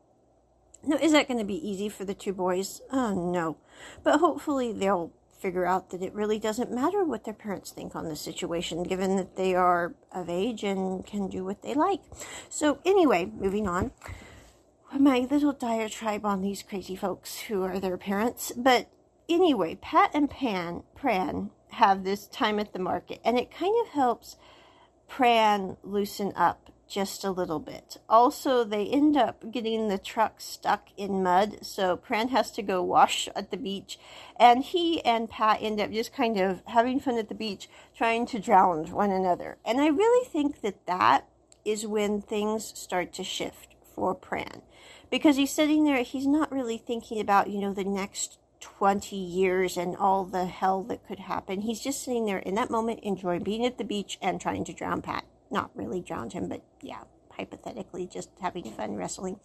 Now, 0.87 0.97
is 0.97 1.13
that 1.13 1.29
going 1.29 1.39
to 1.39 1.45
be 1.45 1.69
easy 1.69 1.89
for 1.89 2.05
the 2.05 2.15
two 2.15 2.33
boys? 2.33 2.81
Oh, 2.93 3.15
no. 3.15 3.57
But 4.03 4.21
hopefully 4.21 4.73
they'll 4.73 5.13
figure 5.39 5.67
out 5.67 5.91
that 5.91 6.03
it 6.03 6.15
really 6.15 6.39
doesn't 6.39 6.73
matter 6.73 7.05
what 7.05 7.25
their 7.25 7.35
parents 7.35 7.71
think 7.71 7.95
on 7.95 8.09
the 8.09 8.17
situation, 8.17 8.83
given 8.83 9.17
that 9.17 9.37
they 9.37 9.55
are 9.55 9.95
of 10.13 10.31
age 10.31 10.65
and 10.65 11.07
can 11.07 11.29
do 11.29 11.45
what 11.45 11.63
they 11.63 11.75
like. 11.75 12.01
So, 12.49 12.79
anyway, 12.85 13.27
moving 13.27 13.69
on. 13.69 13.93
My 14.99 15.27
little 15.31 15.53
diatribe 15.53 16.25
on 16.25 16.41
these 16.41 16.63
crazy 16.63 16.97
folks 16.97 17.41
who 17.41 17.63
are 17.63 17.79
their 17.79 17.99
parents. 17.99 18.53
But 18.57 18.89
anyway, 19.29 19.75
Pat 19.81 20.11
and 20.15 20.31
Pan, 20.31 20.83
Pran 20.97 21.51
have 21.71 22.05
this 22.05 22.27
time 22.27 22.59
at 22.59 22.73
the 22.73 22.79
market, 22.79 23.21
and 23.25 23.39
it 23.39 23.51
kind 23.51 23.75
of 23.85 23.93
helps 23.93 24.37
Pran 25.11 25.77
loosen 25.83 26.33
up 26.37 26.64
just 26.89 27.25
a 27.25 27.31
little 27.31 27.59
bit. 27.59 27.97
Also, 28.09 28.65
they 28.65 28.87
end 28.87 29.17
up 29.17 29.51
getting 29.51 29.89
the 29.89 29.99
truck 29.99 30.41
stuck 30.41 30.89
in 30.97 31.23
mud, 31.23 31.59
so 31.63 31.97
Pran 31.97 32.31
has 32.31 32.51
to 32.53 32.63
go 32.63 32.83
wash 32.83 33.29
at 33.35 33.51
the 33.51 33.57
beach, 33.57 33.99
and 34.37 34.63
he 34.63 35.05
and 35.05 35.31
Pat 35.31 35.59
end 35.61 35.81
up 35.81 35.91
just 35.91 36.13
kind 36.13 36.39
of 36.39 36.63
having 36.67 37.01
fun 37.01 37.19
at 37.19 37.29
the 37.29 37.35
beach, 37.35 37.69
trying 37.97 38.27
to 38.27 38.39
drown 38.39 38.91
one 38.91 39.11
another. 39.11 39.57
And 39.65 39.81
I 39.81 39.89
really 39.89 40.27
think 40.29 40.61
that 40.63 40.87
that 40.87 41.29
is 41.65 41.87
when 41.87 42.21
things 42.21 42.79
start 42.79 43.13
to 43.15 43.25
shift 43.25 43.75
for 43.95 44.15
Pran, 44.15 44.61
because 45.11 45.37
he's 45.37 45.53
sitting 45.53 45.85
there, 45.85 46.03
he's 46.03 46.27
not 46.27 46.53
really 46.53 46.79
thinking 46.79 47.21
about, 47.21 47.51
you 47.51 47.61
know, 47.61 47.73
the 47.73 47.85
next 47.85 48.39
20 48.61 49.17
years 49.17 49.77
and 49.77 49.95
all 49.97 50.25
the 50.25 50.47
hell 50.47 50.83
that 50.85 51.07
could 51.07 51.21
happen. 51.21 51.61
He's 51.63 51.81
just 51.81 52.03
sitting 52.03 52.25
there 52.25 52.39
in 52.39 52.55
that 52.55 52.71
moment, 52.71 53.01
enjoying 53.03 53.43
being 53.43 53.65
at 53.65 53.79
the 53.79 53.85
beach 53.85 54.19
and 54.23 54.41
trying 54.41 54.65
to 54.65 54.73
drown 54.73 55.03
Pat 55.03 55.25
not 55.55 55.71
really 55.75 56.03
drowned 56.03 56.35
him, 56.35 56.49
but 56.49 56.63
yeah, 56.83 57.05
hypothetically 57.31 58.07
just 58.07 58.31
having 58.41 58.71
fun 58.73 58.97
wrestling. 58.97 59.41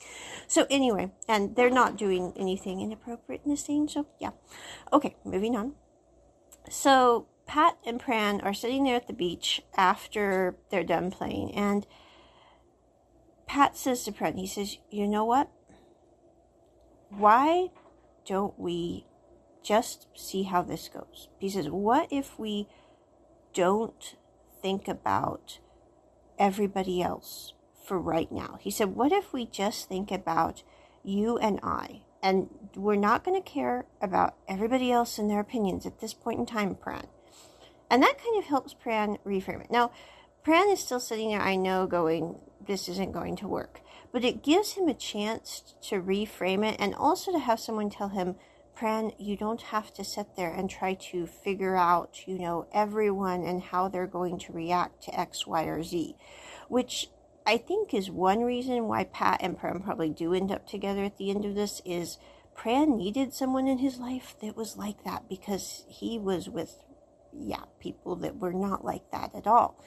So 0.48 0.68
anyway, 0.70 1.12
and 1.28 1.56
they're 1.56 1.70
not 1.70 1.98
doing 1.98 2.34
anything 2.36 2.82
inappropriate 2.82 3.42
in 3.46 3.52
the 3.52 3.58
scene, 3.58 3.88
so 3.88 4.08
yeah. 4.20 4.32
Okay, 4.92 5.16
moving 5.24 5.56
on. 5.56 5.76
So 6.70 7.28
Pat 7.46 7.78
and 7.86 8.02
Pran 8.02 8.44
are 8.44 8.54
sitting 8.54 8.84
there 8.84 8.96
at 8.96 9.08
the 9.08 9.14
beach 9.14 9.62
after 9.78 10.58
they're 10.70 10.84
done 10.84 11.12
playing, 11.12 11.56
and 11.56 11.88
Pat 13.48 13.76
says 13.76 14.04
to 14.04 14.12
Pran, 14.12 14.38
he 14.38 14.46
says, 14.46 14.78
You 14.92 15.08
know 15.08 15.26
what? 15.26 15.50
Why 17.10 17.70
don't 18.26 18.58
we 18.60 19.08
just 19.64 20.06
see 20.16 20.44
how 20.44 20.62
this 20.62 20.88
goes? 20.88 21.30
He 21.40 21.50
says, 21.50 21.70
What 21.70 22.08
if 22.12 22.38
we 22.38 22.68
don't 23.54 24.16
think 24.62 24.88
about 24.88 25.60
everybody 26.40 27.02
else 27.02 27.54
for 27.86 28.00
right 28.00 28.32
now. 28.32 28.58
He 28.60 28.72
said, 28.72 28.96
What 28.96 29.12
if 29.12 29.34
we 29.34 29.46
just 29.46 29.90
think 29.90 30.12
about 30.12 30.64
you 31.04 31.38
and 31.38 31.60
I? 31.62 32.04
And 32.24 32.50
we're 32.76 32.96
not 32.96 33.24
going 33.24 33.42
to 33.42 33.50
care 33.50 33.86
about 34.02 34.36
everybody 34.48 34.92
else 34.92 35.18
and 35.18 35.30
their 35.30 35.40
opinions 35.40 35.86
at 35.86 36.00
this 36.00 36.14
point 36.14 36.40
in 36.40 36.46
time, 36.46 36.76
Pran. 36.76 37.08
And 37.90 38.04
that 38.04 38.18
kind 38.18 38.38
of 38.38 38.46
helps 38.46 38.74
Pran 38.74 39.18
reframe 39.26 39.62
it. 39.62 39.72
Now, 39.72 39.92
Pran 40.46 40.72
is 40.72 40.80
still 40.80 41.00
sitting 41.00 41.30
there, 41.30 41.42
I 41.42 41.56
know, 41.56 41.88
going, 41.88 42.40
This 42.66 42.88
isn't 42.90 43.12
going 43.12 43.36
to 43.38 43.48
work. 43.48 43.82
But 44.12 44.24
it 44.24 44.44
gives 44.44 44.74
him 44.74 44.88
a 44.88 44.94
chance 44.94 45.76
to 45.84 46.02
reframe 46.02 46.66
it 46.66 46.78
and 46.80 46.96
also 46.96 47.32
to 47.32 47.40
have 47.40 47.60
someone 47.60 47.90
tell 47.90 48.10
him, 48.10 48.36
Pran, 48.80 49.14
you 49.18 49.36
don't 49.36 49.62
have 49.62 49.94
to 49.96 50.06
sit 50.06 50.38
there 50.38 50.54
and 50.54 50.70
try 50.70 50.94
to 50.94 51.28
figure 51.28 51.76
out, 51.76 52.26
you 52.26 52.40
know, 52.40 52.68
everyone 52.72 53.44
and 53.44 53.62
how 53.62 53.90
they're 53.90 54.08
going 54.08 54.40
to 54.40 54.54
react 54.54 55.04
to 55.04 55.20
X, 55.20 55.46
Y, 55.46 55.64
or 55.64 55.84
Z, 55.84 56.16
which 56.70 57.08
I 57.46 57.58
think 57.58 57.94
is 57.94 58.10
one 58.10 58.42
reason 58.42 58.88
why 58.88 59.04
Pat 59.04 59.42
and 59.42 59.60
Pran 59.60 59.84
probably 59.84 60.10
do 60.10 60.34
end 60.34 60.52
up 60.52 60.66
together 60.66 61.04
at 61.04 61.18
the 61.18 61.30
end 61.30 61.44
of 61.44 61.56
this 61.56 61.82
is 61.84 62.20
Pran 62.56 62.96
needed 62.96 63.34
someone 63.34 63.68
in 63.68 63.80
his 63.80 63.98
life 63.98 64.36
that 64.42 64.56
was 64.56 64.78
like 64.78 65.04
that 65.04 65.28
because 65.28 65.84
he 65.90 66.18
was 66.18 66.48
with, 66.48 66.84
yeah, 67.34 67.64
people 67.82 68.16
that 68.18 68.38
were 68.38 68.54
not 68.54 68.86
like 68.86 69.12
that 69.12 69.36
at 69.36 69.48
all. 69.48 69.84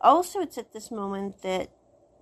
Also, 0.00 0.40
it's 0.40 0.58
at 0.58 0.72
this 0.72 0.90
moment 0.90 1.42
that 1.42 1.70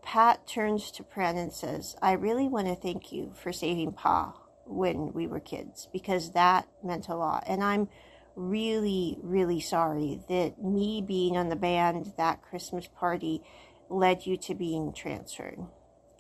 Pat 0.03 0.47
turns 0.47 0.91
to 0.91 1.03
Pran 1.03 1.37
and 1.37 1.53
says, 1.53 1.97
I 2.03 2.13
really 2.13 2.49
want 2.49 2.67
to 2.67 2.75
thank 2.75 3.13
you 3.13 3.33
for 3.35 3.53
saving 3.53 3.93
Pa 3.93 4.42
when 4.67 5.13
we 5.13 5.27
were 5.27 5.41
kids 5.41 5.89
because 5.93 6.33
that 6.33 6.69
meant 6.83 7.09
a 7.09 7.17
lot. 7.17 7.45
And 7.47 7.63
I'm 7.63 7.89
really, 8.37 9.19
really 9.23 9.61
sorry 9.61 10.21
that 10.29 10.63
me 10.63 11.03
being 11.07 11.37
on 11.37 11.49
the 11.49 11.57
band 11.57 12.13
that 12.17 12.43
Christmas 12.43 12.89
party 12.89 13.43
led 13.89 14.27
you 14.27 14.37
to 14.39 14.55
being 14.55 14.93
transferred. 14.93 15.59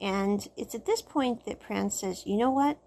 And 0.01 0.47
it's 0.57 0.75
at 0.75 0.85
this 0.85 1.01
point 1.01 1.47
that 1.47 1.61
Pran 1.61 1.91
says, 1.91 2.25
You 2.27 2.37
know 2.37 2.51
what? 2.51 2.79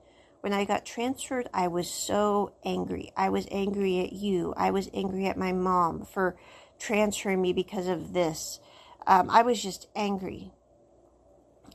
When 0.42 0.54
I 0.54 0.66
got 0.66 0.86
transferred, 0.86 1.50
I 1.54 1.68
was 1.68 1.90
so 1.90 2.54
angry. 2.64 3.12
I 3.18 3.30
was 3.30 3.48
angry 3.50 4.00
at 4.02 4.14
you. 4.14 4.54
I 4.56 4.70
was 4.70 4.92
angry 4.94 5.26
at 5.26 5.38
my 5.38 5.54
mom 5.54 6.06
for 6.06 6.38
transferring 6.78 7.42
me 7.42 7.52
because 7.52 7.88
of 7.88 8.14
this. 8.14 8.60
Um, 9.08 9.30
I 9.32 9.42
was 9.42 9.62
just 9.62 9.88
angry. 9.96 10.52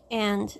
And 0.08 0.56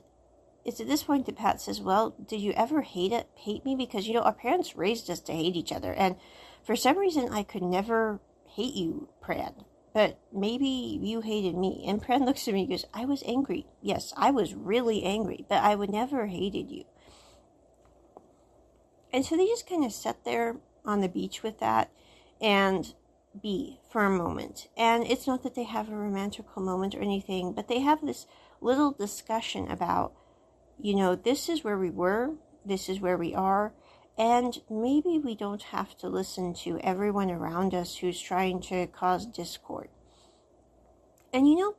it's 0.70 0.80
at 0.80 0.86
this 0.86 1.02
point 1.02 1.26
that 1.26 1.34
Pat 1.34 1.60
says, 1.60 1.80
"Well, 1.80 2.14
did 2.24 2.40
you 2.40 2.52
ever 2.52 2.82
hate 2.82 3.12
it, 3.12 3.28
hate 3.34 3.64
me? 3.64 3.74
Because 3.74 4.06
you 4.06 4.14
know 4.14 4.22
our 4.22 4.32
parents 4.32 4.76
raised 4.76 5.10
us 5.10 5.18
to 5.22 5.32
hate 5.32 5.56
each 5.56 5.72
other, 5.72 5.92
and 5.92 6.14
for 6.62 6.76
some 6.76 6.96
reason 6.96 7.28
I 7.28 7.42
could 7.42 7.62
never 7.62 8.20
hate 8.46 8.74
you, 8.74 9.08
Pran. 9.20 9.64
But 9.92 10.20
maybe 10.32 10.68
you 11.02 11.22
hated 11.22 11.56
me." 11.56 11.84
And 11.88 12.00
Pran 12.00 12.24
looks 12.24 12.46
at 12.46 12.54
me 12.54 12.60
and 12.60 12.70
goes, 12.70 12.84
"I 12.94 13.04
was 13.04 13.24
angry. 13.26 13.66
Yes, 13.82 14.14
I 14.16 14.30
was 14.30 14.54
really 14.54 15.02
angry, 15.02 15.44
but 15.48 15.60
I 15.64 15.74
would 15.74 15.90
never 15.90 16.26
hated 16.26 16.70
you." 16.70 16.84
And 19.12 19.26
so 19.26 19.36
they 19.36 19.46
just 19.46 19.68
kind 19.68 19.84
of 19.84 19.92
sat 19.92 20.22
there 20.22 20.60
on 20.84 21.00
the 21.00 21.08
beach 21.08 21.42
with 21.42 21.58
that, 21.58 21.90
and 22.40 22.94
be 23.42 23.80
for 23.90 24.04
a 24.04 24.10
moment. 24.10 24.68
And 24.76 25.04
it's 25.04 25.26
not 25.26 25.42
that 25.42 25.56
they 25.56 25.64
have 25.64 25.88
a 25.88 25.96
romantical 25.96 26.62
moment 26.62 26.94
or 26.94 27.00
anything, 27.00 27.54
but 27.54 27.66
they 27.66 27.80
have 27.80 28.06
this 28.06 28.28
little 28.60 28.92
discussion 28.92 29.68
about 29.68 30.14
you 30.82 30.94
know, 30.94 31.14
this 31.14 31.48
is 31.48 31.64
where 31.64 31.78
we 31.78 31.90
were, 31.90 32.34
this 32.64 32.88
is 32.88 33.00
where 33.00 33.16
we 33.16 33.34
are, 33.34 33.72
and 34.18 34.60
maybe 34.68 35.18
we 35.18 35.34
don't 35.34 35.62
have 35.62 35.96
to 35.98 36.08
listen 36.08 36.52
to 36.54 36.78
everyone 36.80 37.30
around 37.30 37.74
us 37.74 37.96
who's 37.96 38.20
trying 38.20 38.60
to 38.62 38.86
cause 38.88 39.26
discord. 39.26 39.88
And 41.32 41.48
you 41.48 41.56
know, 41.56 41.76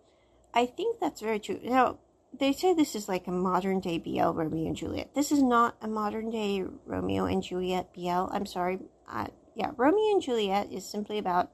I 0.53 0.65
think 0.65 0.99
that's 0.99 1.21
very 1.21 1.39
true. 1.39 1.59
Now, 1.63 1.99
they 2.37 2.53
say 2.53 2.73
this 2.73 2.95
is 2.95 3.09
like 3.09 3.27
a 3.27 3.31
modern 3.31 3.79
day 3.79 3.97
BL 3.97 4.31
Romeo 4.31 4.67
and 4.67 4.75
Juliet. 4.75 5.13
This 5.13 5.31
is 5.31 5.43
not 5.43 5.75
a 5.81 5.87
modern 5.87 6.29
day 6.29 6.63
Romeo 6.85 7.25
and 7.25 7.43
Juliet 7.43 7.93
BL. 7.93 8.09
I'm 8.31 8.45
sorry. 8.45 8.79
Uh, 9.09 9.27
yeah, 9.55 9.71
Romeo 9.75 10.13
and 10.13 10.21
Juliet 10.21 10.71
is 10.71 10.85
simply 10.85 11.17
about, 11.17 11.51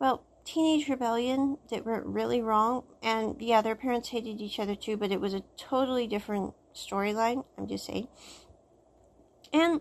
well, 0.00 0.24
teenage 0.44 0.88
rebellion 0.88 1.58
that 1.70 1.86
went 1.86 2.04
really 2.06 2.40
wrong. 2.40 2.84
And 3.02 3.36
yeah, 3.40 3.62
their 3.62 3.74
parents 3.74 4.10
hated 4.10 4.40
each 4.40 4.58
other 4.58 4.74
too, 4.74 4.96
but 4.96 5.10
it 5.10 5.20
was 5.20 5.34
a 5.34 5.42
totally 5.56 6.06
different 6.06 6.54
storyline. 6.74 7.44
I'm 7.56 7.66
just 7.66 7.86
saying. 7.86 8.08
And 9.52 9.80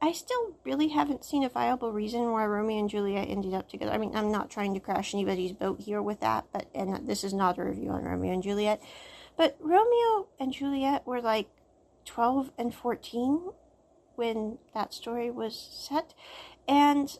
I 0.00 0.12
still 0.12 0.54
really 0.64 0.88
haven't 0.88 1.24
seen 1.24 1.42
a 1.42 1.48
viable 1.48 1.92
reason 1.92 2.30
why 2.30 2.46
Romeo 2.46 2.78
and 2.78 2.88
Juliet 2.88 3.28
ended 3.28 3.52
up 3.52 3.68
together. 3.68 3.90
I 3.90 3.98
mean, 3.98 4.14
I'm 4.14 4.30
not 4.30 4.50
trying 4.50 4.74
to 4.74 4.80
crash 4.80 5.12
anybody's 5.12 5.52
boat 5.52 5.80
here 5.80 6.00
with 6.00 6.20
that, 6.20 6.46
but 6.52 6.66
and 6.74 7.06
this 7.06 7.24
is 7.24 7.34
not 7.34 7.58
a 7.58 7.64
review 7.64 7.90
on 7.90 8.04
Romeo 8.04 8.32
and 8.32 8.42
Juliet. 8.42 8.80
But 9.36 9.56
Romeo 9.60 10.28
and 10.38 10.52
Juliet 10.52 11.06
were 11.06 11.20
like 11.20 11.48
12 12.04 12.52
and 12.56 12.74
14 12.74 13.50
when 14.14 14.58
that 14.74 14.94
story 14.94 15.30
was 15.30 15.56
set. 15.56 16.14
And 16.68 17.18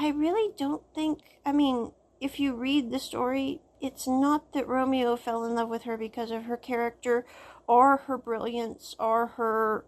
I 0.00 0.10
really 0.10 0.54
don't 0.56 0.82
think, 0.94 1.18
I 1.44 1.50
mean, 1.50 1.90
if 2.20 2.38
you 2.38 2.54
read 2.54 2.92
the 2.92 3.00
story, 3.00 3.60
it's 3.80 4.06
not 4.06 4.52
that 4.52 4.68
Romeo 4.68 5.16
fell 5.16 5.44
in 5.44 5.56
love 5.56 5.68
with 5.68 5.82
her 5.82 5.96
because 5.96 6.30
of 6.30 6.44
her 6.44 6.56
character 6.56 7.26
or 7.66 7.96
her 7.96 8.16
brilliance 8.16 8.94
or 9.00 9.26
her, 9.26 9.84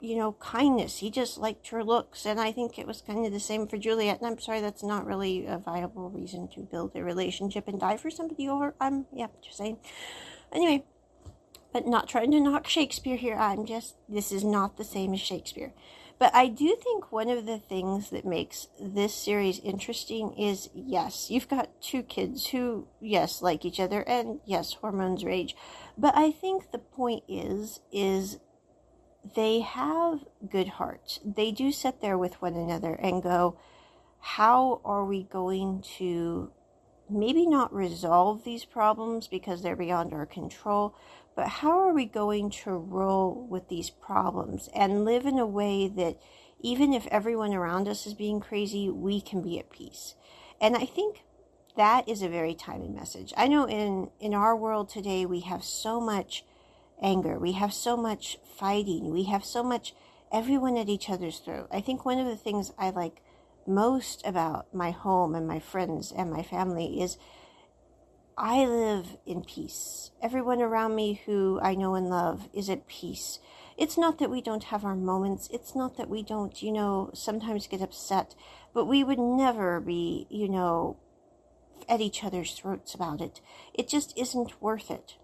you 0.00 0.16
know, 0.16 0.32
kindness. 0.40 0.98
He 0.98 1.08
just 1.08 1.38
liked 1.38 1.68
her 1.68 1.84
looks. 1.84 2.26
And 2.26 2.40
I 2.40 2.50
think 2.50 2.80
it 2.80 2.86
was 2.86 3.00
kind 3.00 3.24
of 3.24 3.32
the 3.32 3.38
same 3.38 3.68
for 3.68 3.78
Juliet. 3.78 4.18
And 4.18 4.26
I'm 4.26 4.40
sorry, 4.40 4.60
that's 4.60 4.82
not 4.82 5.06
really 5.06 5.46
a 5.46 5.58
viable 5.58 6.10
reason 6.10 6.48
to 6.48 6.60
build 6.60 6.90
a 6.96 7.04
relationship 7.04 7.68
and 7.68 7.78
die 7.78 7.96
for 7.96 8.10
somebody 8.10 8.48
over. 8.48 8.74
I'm, 8.80 9.06
yeah, 9.12 9.28
just 9.40 9.56
saying. 9.56 9.78
Anyway, 10.52 10.84
but 11.72 11.86
not 11.86 12.08
trying 12.08 12.32
to 12.32 12.40
knock 12.40 12.66
Shakespeare 12.66 13.16
here. 13.16 13.36
I'm 13.36 13.66
just, 13.66 13.94
this 14.08 14.32
is 14.32 14.42
not 14.42 14.78
the 14.78 14.84
same 14.84 15.14
as 15.14 15.20
Shakespeare. 15.20 15.72
But 16.18 16.34
I 16.34 16.48
do 16.48 16.76
think 16.82 17.10
one 17.10 17.28
of 17.28 17.44
the 17.44 17.58
things 17.58 18.10
that 18.10 18.24
makes 18.24 18.68
this 18.80 19.14
series 19.14 19.58
interesting 19.60 20.34
is 20.38 20.70
yes, 20.74 21.30
you've 21.30 21.48
got 21.48 21.82
two 21.82 22.02
kids 22.02 22.46
who, 22.46 22.86
yes, 23.00 23.42
like 23.42 23.64
each 23.64 23.80
other, 23.80 24.02
and 24.02 24.40
yes, 24.46 24.74
hormones 24.74 25.24
rage. 25.24 25.56
But 25.98 26.16
I 26.16 26.30
think 26.30 26.70
the 26.70 26.78
point 26.78 27.24
is, 27.28 27.80
is 27.92 28.38
they 29.34 29.60
have 29.60 30.24
good 30.48 30.68
hearts. 30.68 31.20
They 31.24 31.50
do 31.50 31.72
sit 31.72 32.00
there 32.00 32.18
with 32.18 32.40
one 32.40 32.54
another 32.54 32.94
and 32.94 33.22
go, 33.22 33.58
how 34.20 34.80
are 34.84 35.04
we 35.04 35.24
going 35.24 35.82
to 35.98 36.52
maybe 37.10 37.46
not 37.46 37.74
resolve 37.74 38.44
these 38.44 38.64
problems 38.64 39.28
because 39.28 39.62
they're 39.62 39.76
beyond 39.76 40.12
our 40.12 40.26
control, 40.26 40.96
but 41.36 41.48
how 41.48 41.80
are 41.80 41.92
we 41.92 42.06
going 42.06 42.50
to 42.50 42.70
roll 42.70 43.46
with 43.48 43.68
these 43.68 43.90
problems 43.90 44.68
and 44.74 45.04
live 45.04 45.26
in 45.26 45.38
a 45.38 45.46
way 45.46 45.88
that 45.88 46.18
even 46.60 46.92
if 46.92 47.06
everyone 47.08 47.52
around 47.52 47.88
us 47.88 48.06
is 48.06 48.14
being 48.14 48.40
crazy, 48.40 48.88
we 48.88 49.20
can 49.20 49.42
be 49.42 49.58
at 49.58 49.70
peace. 49.70 50.14
And 50.60 50.76
I 50.76 50.86
think 50.86 51.24
that 51.76 52.08
is 52.08 52.22
a 52.22 52.28
very 52.28 52.54
timely 52.54 52.88
message. 52.88 53.34
I 53.36 53.48
know 53.48 53.68
in 53.68 54.10
in 54.20 54.32
our 54.32 54.56
world 54.56 54.88
today 54.88 55.26
we 55.26 55.40
have 55.40 55.64
so 55.64 56.00
much 56.00 56.44
anger, 57.02 57.38
we 57.38 57.52
have 57.52 57.72
so 57.72 57.96
much 57.96 58.38
fighting, 58.44 59.10
we 59.10 59.24
have 59.24 59.44
so 59.44 59.62
much 59.62 59.94
everyone 60.32 60.76
at 60.76 60.88
each 60.88 61.10
other's 61.10 61.38
throat. 61.38 61.68
I 61.70 61.80
think 61.80 62.04
one 62.04 62.18
of 62.18 62.26
the 62.26 62.36
things 62.36 62.72
I 62.78 62.90
like 62.90 63.20
most 63.66 64.24
about 64.26 64.72
my 64.74 64.90
home 64.90 65.34
and 65.34 65.46
my 65.46 65.58
friends 65.58 66.12
and 66.12 66.30
my 66.30 66.42
family 66.42 67.02
is 67.02 67.18
I 68.36 68.64
live 68.64 69.16
in 69.26 69.44
peace. 69.44 70.10
Everyone 70.20 70.60
around 70.60 70.96
me 70.96 71.20
who 71.24 71.60
I 71.62 71.74
know 71.74 71.94
and 71.94 72.10
love 72.10 72.48
is 72.52 72.68
at 72.68 72.88
peace. 72.88 73.38
It's 73.76 73.96
not 73.96 74.18
that 74.18 74.30
we 74.30 74.42
don't 74.42 74.64
have 74.64 74.84
our 74.84 74.96
moments. 74.96 75.48
It's 75.52 75.76
not 75.76 75.96
that 75.96 76.08
we 76.08 76.22
don't, 76.22 76.60
you 76.60 76.72
know, 76.72 77.10
sometimes 77.14 77.68
get 77.68 77.80
upset, 77.80 78.34
but 78.72 78.86
we 78.86 79.04
would 79.04 79.20
never 79.20 79.80
be, 79.80 80.26
you 80.30 80.48
know, 80.48 80.96
at 81.88 82.00
each 82.00 82.24
other's 82.24 82.54
throats 82.54 82.94
about 82.94 83.20
it. 83.20 83.40
It 83.72 83.88
just 83.88 84.16
isn't 84.18 84.60
worth 84.60 84.90
it. 84.90 85.14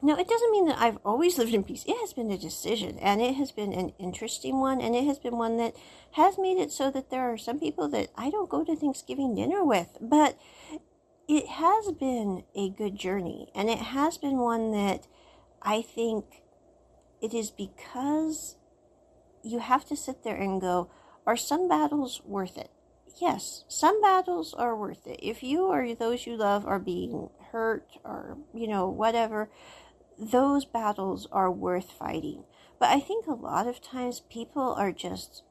Now, 0.00 0.16
it 0.16 0.28
doesn't 0.28 0.52
mean 0.52 0.66
that 0.66 0.78
I've 0.78 0.98
always 1.04 1.38
lived 1.38 1.54
in 1.54 1.64
peace. 1.64 1.84
It 1.86 1.96
has 1.98 2.12
been 2.12 2.30
a 2.30 2.38
decision, 2.38 2.98
and 3.00 3.20
it 3.20 3.34
has 3.34 3.50
been 3.50 3.72
an 3.72 3.92
interesting 3.98 4.60
one, 4.60 4.80
and 4.80 4.94
it 4.94 5.04
has 5.04 5.18
been 5.18 5.36
one 5.36 5.56
that 5.56 5.74
has 6.12 6.38
made 6.38 6.58
it 6.58 6.70
so 6.70 6.90
that 6.92 7.10
there 7.10 7.32
are 7.32 7.36
some 7.36 7.58
people 7.58 7.88
that 7.88 8.10
I 8.16 8.30
don't 8.30 8.48
go 8.48 8.64
to 8.64 8.76
Thanksgiving 8.76 9.34
dinner 9.34 9.64
with. 9.64 9.98
But 10.00 10.38
it 11.28 11.46
has 11.46 11.92
been 11.92 12.44
a 12.54 12.70
good 12.70 12.96
journey, 12.96 13.50
and 13.54 13.68
it 13.68 13.78
has 13.78 14.16
been 14.16 14.38
one 14.38 14.72
that 14.72 15.06
I 15.60 15.82
think 15.82 16.42
it 17.20 17.34
is 17.34 17.50
because 17.50 18.56
you 19.42 19.58
have 19.58 19.84
to 19.86 19.96
sit 19.96 20.24
there 20.24 20.36
and 20.36 20.60
go, 20.60 20.90
are 21.26 21.36
some 21.36 21.68
battles 21.68 22.22
worth 22.24 22.56
it? 22.56 22.70
Yes, 23.20 23.64
some 23.68 24.00
battles 24.00 24.54
are 24.54 24.74
worth 24.76 25.06
it. 25.06 25.20
If 25.22 25.42
you 25.42 25.66
or 25.66 25.94
those 25.94 26.26
you 26.26 26.36
love 26.36 26.64
are 26.64 26.78
being 26.78 27.28
hurt 27.52 27.98
or, 28.04 28.38
you 28.54 28.66
know, 28.66 28.88
whatever, 28.88 29.50
those 30.18 30.64
battles 30.64 31.28
are 31.30 31.50
worth 31.50 31.90
fighting. 31.90 32.44
But 32.78 32.90
I 32.90 33.00
think 33.00 33.26
a 33.26 33.34
lot 33.34 33.66
of 33.66 33.82
times 33.82 34.22
people 34.30 34.74
are 34.78 34.92
just 34.92 35.42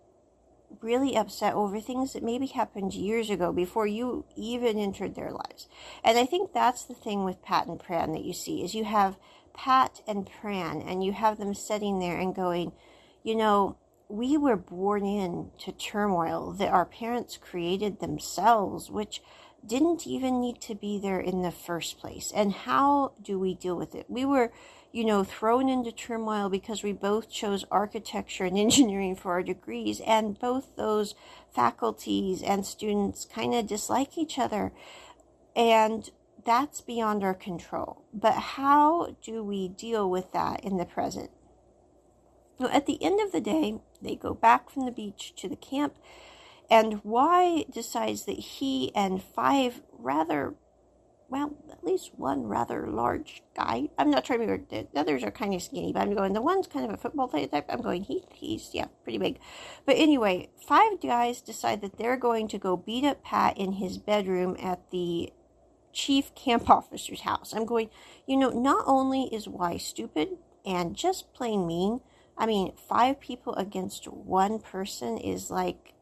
really 0.81 1.15
upset 1.15 1.53
over 1.53 1.79
things 1.79 2.13
that 2.13 2.23
maybe 2.23 2.47
happened 2.47 2.93
years 2.93 3.29
ago 3.29 3.51
before 3.51 3.87
you 3.87 4.25
even 4.35 4.77
entered 4.77 5.15
their 5.15 5.31
lives. 5.31 5.67
And 6.03 6.17
I 6.17 6.25
think 6.25 6.53
that's 6.53 6.83
the 6.83 6.93
thing 6.93 7.23
with 7.23 7.41
Pat 7.41 7.67
and 7.67 7.79
Pran 7.79 8.13
that 8.13 8.25
you 8.25 8.33
see 8.33 8.63
is 8.63 8.75
you 8.75 8.85
have 8.85 9.17
Pat 9.53 10.01
and 10.07 10.29
Pran 10.29 10.83
and 10.89 11.03
you 11.03 11.13
have 11.13 11.37
them 11.37 11.53
sitting 11.53 11.99
there 11.99 12.17
and 12.17 12.35
going, 12.35 12.71
you 13.23 13.35
know, 13.35 13.77
we 14.09 14.37
were 14.37 14.55
born 14.55 15.05
into 15.05 15.71
turmoil 15.73 16.53
that 16.53 16.71
our 16.71 16.85
parents 16.85 17.37
created 17.37 17.99
themselves, 17.99 18.89
which 18.89 19.21
didn't 19.65 20.07
even 20.07 20.39
need 20.39 20.61
to 20.61 20.75
be 20.75 20.99
there 20.99 21.19
in 21.19 21.41
the 21.41 21.51
first 21.51 21.99
place. 21.99 22.31
And 22.33 22.53
how 22.53 23.13
do 23.21 23.37
we 23.39 23.53
deal 23.53 23.75
with 23.75 23.95
it? 23.95 24.05
We 24.07 24.25
were, 24.25 24.51
you 24.91 25.03
know, 25.03 25.23
thrown 25.23 25.69
into 25.69 25.91
turmoil 25.91 26.49
because 26.49 26.83
we 26.83 26.93
both 26.93 27.29
chose 27.29 27.65
architecture 27.71 28.45
and 28.45 28.57
engineering 28.57 29.15
for 29.15 29.31
our 29.33 29.43
degrees, 29.43 29.99
and 30.01 30.39
both 30.39 30.75
those 30.75 31.15
faculties 31.53 32.41
and 32.41 32.65
students 32.65 33.25
kind 33.25 33.53
of 33.53 33.67
dislike 33.67 34.17
each 34.17 34.39
other. 34.39 34.71
And 35.55 36.09
that's 36.45 36.81
beyond 36.81 37.23
our 37.23 37.33
control. 37.33 38.03
But 38.13 38.35
how 38.35 39.17
do 39.21 39.43
we 39.43 39.67
deal 39.67 40.09
with 40.09 40.31
that 40.31 40.63
in 40.63 40.77
the 40.77 40.85
present? 40.85 41.31
Now, 42.59 42.69
at 42.69 42.85
the 42.85 43.03
end 43.03 43.19
of 43.19 43.31
the 43.31 43.41
day, 43.41 43.79
they 44.01 44.15
go 44.15 44.33
back 44.33 44.69
from 44.69 44.85
the 44.85 44.91
beach 44.91 45.33
to 45.37 45.49
the 45.49 45.55
camp 45.55 45.95
and 46.69 47.03
Y 47.03 47.65
decides 47.71 48.25
that 48.25 48.37
he 48.37 48.93
and 48.95 49.21
five 49.23 49.81
rather, 49.97 50.53
well, 51.29 51.55
at 51.71 51.83
least 51.83 52.11
one 52.15 52.43
rather 52.43 52.87
large 52.87 53.41
guy. 53.55 53.89
I'm 53.97 54.11
not 54.11 54.25
trying 54.25 54.45
to 54.47 54.57
be, 54.57 54.87
the 54.93 54.99
others 54.99 55.23
are 55.23 55.31
kind 55.31 55.53
of 55.53 55.61
skinny, 55.61 55.93
but 55.93 56.01
I'm 56.01 56.13
going, 56.13 56.33
the 56.33 56.41
one's 56.41 56.67
kind 56.67 56.85
of 56.85 56.91
a 56.91 56.97
football 56.97 57.27
player 57.27 57.47
type. 57.47 57.65
I'm 57.69 57.81
going, 57.81 58.03
he, 58.03 58.23
he's, 58.33 58.71
yeah, 58.73 58.87
pretty 59.03 59.17
big. 59.17 59.39
But 59.85 59.97
anyway, 59.97 60.49
five 60.67 61.01
guys 61.01 61.41
decide 61.41 61.81
that 61.81 61.97
they're 61.97 62.17
going 62.17 62.47
to 62.49 62.57
go 62.57 62.75
beat 62.75 63.05
up 63.05 63.23
Pat 63.23 63.57
in 63.57 63.73
his 63.73 63.97
bedroom 63.97 64.57
at 64.61 64.91
the 64.91 65.31
chief 65.93 66.35
camp 66.35 66.69
officer's 66.69 67.21
house. 67.21 67.53
I'm 67.53 67.65
going, 67.65 67.89
you 68.25 68.37
know, 68.37 68.49
not 68.49 68.83
only 68.85 69.23
is 69.33 69.47
Y 69.47 69.77
stupid 69.77 70.37
and 70.65 70.95
just 70.95 71.33
plain 71.33 71.65
mean, 71.65 72.01
I 72.37 72.45
mean, 72.45 72.73
five 72.75 73.19
people 73.19 73.55
against 73.55 74.05
one 74.07 74.59
person 74.59 75.17
is 75.17 75.49
like 75.49 75.93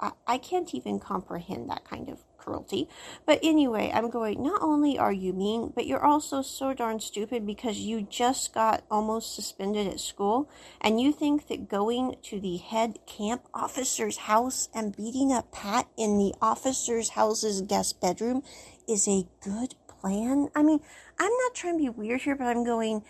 I, 0.00 0.12
I 0.26 0.38
can't 0.38 0.74
even 0.74 0.98
comprehend 0.98 1.68
that 1.70 1.84
kind 1.84 2.08
of 2.08 2.24
cruelty. 2.48 2.88
But 3.26 3.40
anyway, 3.42 3.90
I'm 3.92 4.10
going, 4.10 4.42
not 4.42 4.62
only 4.62 4.98
are 4.98 5.12
you 5.12 5.32
mean, 5.32 5.72
but 5.74 5.86
you're 5.86 6.04
also 6.04 6.40
so 6.40 6.72
darn 6.72 7.00
stupid 7.00 7.46
because 7.46 7.78
you 7.78 8.02
just 8.02 8.54
got 8.54 8.84
almost 8.90 9.34
suspended 9.34 9.86
at 9.86 10.00
school 10.00 10.48
and 10.80 11.00
you 11.00 11.12
think 11.12 11.48
that 11.48 11.68
going 11.68 12.16
to 12.22 12.40
the 12.40 12.56
head 12.56 12.98
camp 13.06 13.42
officer's 13.52 14.18
house 14.18 14.68
and 14.74 14.96
beating 14.96 15.32
up 15.32 15.52
Pat 15.52 15.88
in 15.96 16.18
the 16.18 16.34
officer's 16.40 17.10
house's 17.10 17.60
guest 17.60 18.00
bedroom 18.00 18.42
is 18.88 19.06
a 19.06 19.26
good 19.42 19.74
plan? 19.86 20.48
I 20.54 20.62
mean, 20.62 20.80
I'm 21.18 21.32
not 21.44 21.54
trying 21.54 21.76
to 21.78 21.84
be 21.84 21.90
weird 21.90 22.22
here, 22.22 22.36
but 22.36 22.46
I'm 22.46 22.64
going, 22.64 23.02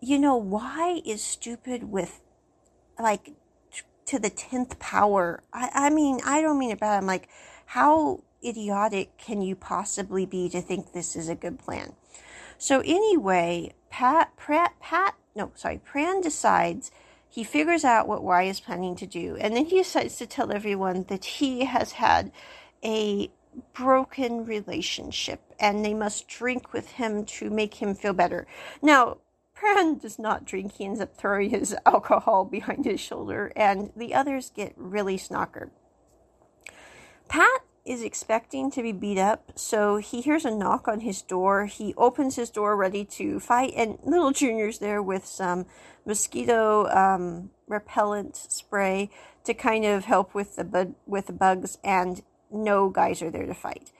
you 0.00 0.18
know, 0.18 0.36
Y 0.36 1.02
is 1.04 1.22
stupid 1.22 1.84
with 1.84 2.20
like 2.98 3.32
to 4.08 4.18
the 4.18 4.30
10th 4.30 4.78
power. 4.78 5.42
I, 5.52 5.70
I 5.74 5.90
mean, 5.90 6.20
I 6.24 6.40
don't 6.40 6.58
mean 6.58 6.70
it 6.70 6.80
bad. 6.80 6.96
I'm 6.96 7.06
like, 7.06 7.28
how 7.66 8.22
idiotic 8.42 9.16
can 9.18 9.42
you 9.42 9.54
possibly 9.54 10.24
be 10.24 10.48
to 10.48 10.62
think 10.62 10.92
this 10.92 11.14
is 11.14 11.28
a 11.28 11.34
good 11.34 11.58
plan? 11.58 11.92
So 12.56 12.80
anyway, 12.80 13.74
Pat, 13.90 14.34
Pratt, 14.36 14.74
Pat, 14.80 15.14
no, 15.34 15.52
sorry, 15.54 15.80
Pran 15.86 16.22
decides 16.22 16.90
he 17.28 17.44
figures 17.44 17.84
out 17.84 18.08
what 18.08 18.24
Y 18.24 18.44
is 18.44 18.60
planning 18.60 18.96
to 18.96 19.06
do, 19.06 19.36
and 19.38 19.54
then 19.54 19.66
he 19.66 19.78
decides 19.78 20.16
to 20.16 20.26
tell 20.26 20.50
everyone 20.50 21.04
that 21.08 21.24
he 21.24 21.66
has 21.66 21.92
had 21.92 22.32
a 22.82 23.30
broken 23.74 24.44
relationship 24.44 25.40
and 25.58 25.84
they 25.84 25.94
must 25.94 26.28
drink 26.28 26.72
with 26.72 26.92
him 26.92 27.24
to 27.24 27.50
make 27.50 27.74
him 27.74 27.94
feel 27.94 28.12
better. 28.12 28.46
Now, 28.80 29.18
Pran 29.58 30.00
does 30.00 30.18
not 30.18 30.44
drink. 30.44 30.72
He 30.72 30.84
ends 30.84 31.00
up 31.00 31.16
throwing 31.16 31.50
his 31.50 31.74
alcohol 31.86 32.44
behind 32.44 32.84
his 32.84 33.00
shoulder, 33.00 33.52
and 33.56 33.90
the 33.96 34.14
others 34.14 34.52
get 34.54 34.72
really 34.76 35.18
snockered. 35.18 35.70
Pat 37.28 37.62
is 37.84 38.02
expecting 38.02 38.70
to 38.70 38.82
be 38.82 38.92
beat 38.92 39.18
up, 39.18 39.52
so 39.54 39.96
he 39.96 40.20
hears 40.20 40.44
a 40.44 40.50
knock 40.50 40.86
on 40.86 41.00
his 41.00 41.22
door. 41.22 41.66
He 41.66 41.94
opens 41.96 42.36
his 42.36 42.50
door 42.50 42.76
ready 42.76 43.04
to 43.06 43.40
fight, 43.40 43.72
and 43.76 43.98
little 44.04 44.30
Junior's 44.30 44.78
there 44.78 45.02
with 45.02 45.24
some 45.24 45.66
mosquito 46.04 46.86
um, 46.88 47.50
repellent 47.66 48.36
spray 48.36 49.10
to 49.44 49.54
kind 49.54 49.84
of 49.84 50.04
help 50.04 50.34
with 50.34 50.56
the 50.56 50.64
bu- 50.64 50.94
with 51.06 51.26
the 51.26 51.32
bugs, 51.32 51.78
and 51.82 52.22
no 52.50 52.90
guys 52.90 53.22
are 53.22 53.30
there 53.30 53.46
to 53.46 53.54
fight. 53.54 53.90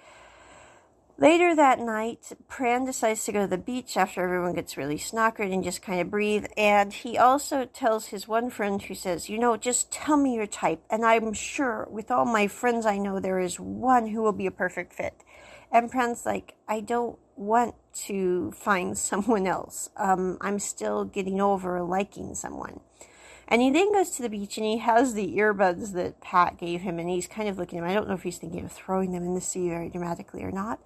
Later 1.20 1.52
that 1.56 1.80
night, 1.80 2.30
Pran 2.48 2.86
decides 2.86 3.24
to 3.24 3.32
go 3.32 3.40
to 3.40 3.46
the 3.48 3.58
beach 3.58 3.96
after 3.96 4.22
everyone 4.22 4.54
gets 4.54 4.76
really 4.76 4.98
snockered 4.98 5.52
and 5.52 5.64
just 5.64 5.82
kind 5.82 6.00
of 6.00 6.12
breathe. 6.12 6.46
And 6.56 6.92
he 6.92 7.18
also 7.18 7.64
tells 7.64 8.06
his 8.06 8.28
one 8.28 8.50
friend 8.50 8.80
who 8.80 8.94
says, 8.94 9.28
You 9.28 9.40
know, 9.40 9.56
just 9.56 9.90
tell 9.90 10.16
me 10.16 10.36
your 10.36 10.46
type. 10.46 10.80
And 10.88 11.04
I'm 11.04 11.32
sure 11.32 11.88
with 11.90 12.12
all 12.12 12.24
my 12.24 12.46
friends 12.46 12.86
I 12.86 12.98
know, 12.98 13.18
there 13.18 13.40
is 13.40 13.58
one 13.58 14.06
who 14.06 14.22
will 14.22 14.32
be 14.32 14.46
a 14.46 14.52
perfect 14.52 14.92
fit. 14.92 15.24
And 15.72 15.90
Pran's 15.90 16.24
like, 16.24 16.54
I 16.68 16.78
don't 16.78 17.18
want 17.34 17.74
to 18.06 18.52
find 18.52 18.96
someone 19.10 19.48
else. 19.48 19.90
Um, 19.96 20.38
I'm 20.40 20.60
still 20.60 21.04
getting 21.04 21.40
over 21.40 21.82
liking 21.82 22.36
someone. 22.36 22.78
And 23.50 23.62
he 23.62 23.70
then 23.70 23.92
goes 23.92 24.10
to 24.10 24.22
the 24.22 24.28
beach 24.28 24.58
and 24.58 24.66
he 24.66 24.78
has 24.78 25.14
the 25.14 25.34
earbuds 25.36 25.94
that 25.94 26.20
Pat 26.20 26.58
gave 26.58 26.82
him 26.82 26.98
and 26.98 27.08
he's 27.08 27.26
kind 27.26 27.48
of 27.48 27.56
looking 27.56 27.78
at 27.78 27.82
them. 27.82 27.90
I 27.90 27.94
don't 27.94 28.06
know 28.06 28.14
if 28.14 28.22
he's 28.22 28.36
thinking 28.36 28.64
of 28.64 28.72
throwing 28.72 29.12
them 29.12 29.24
in 29.24 29.34
the 29.34 29.40
sea 29.40 29.70
very 29.70 29.88
dramatically 29.88 30.42
or 30.44 30.50
not. 30.50 30.80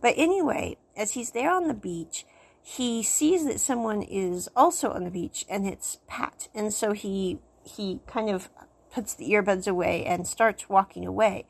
But 0.00 0.14
anyway, 0.16 0.78
as 0.96 1.12
he's 1.12 1.30
there 1.30 1.50
on 1.50 1.68
the 1.68 1.74
beach, 1.74 2.26
he 2.60 3.04
sees 3.04 3.46
that 3.46 3.60
someone 3.60 4.02
is 4.02 4.48
also 4.56 4.90
on 4.90 5.04
the 5.04 5.10
beach 5.10 5.46
and 5.48 5.64
it's 5.64 6.00
Pat. 6.08 6.48
And 6.54 6.74
so 6.74 6.92
he 6.92 7.38
he 7.62 8.00
kind 8.06 8.30
of 8.30 8.50
puts 8.92 9.14
the 9.14 9.30
earbuds 9.30 9.68
away 9.68 10.04
and 10.04 10.26
starts 10.26 10.68
walking 10.68 11.06
away. 11.06 11.46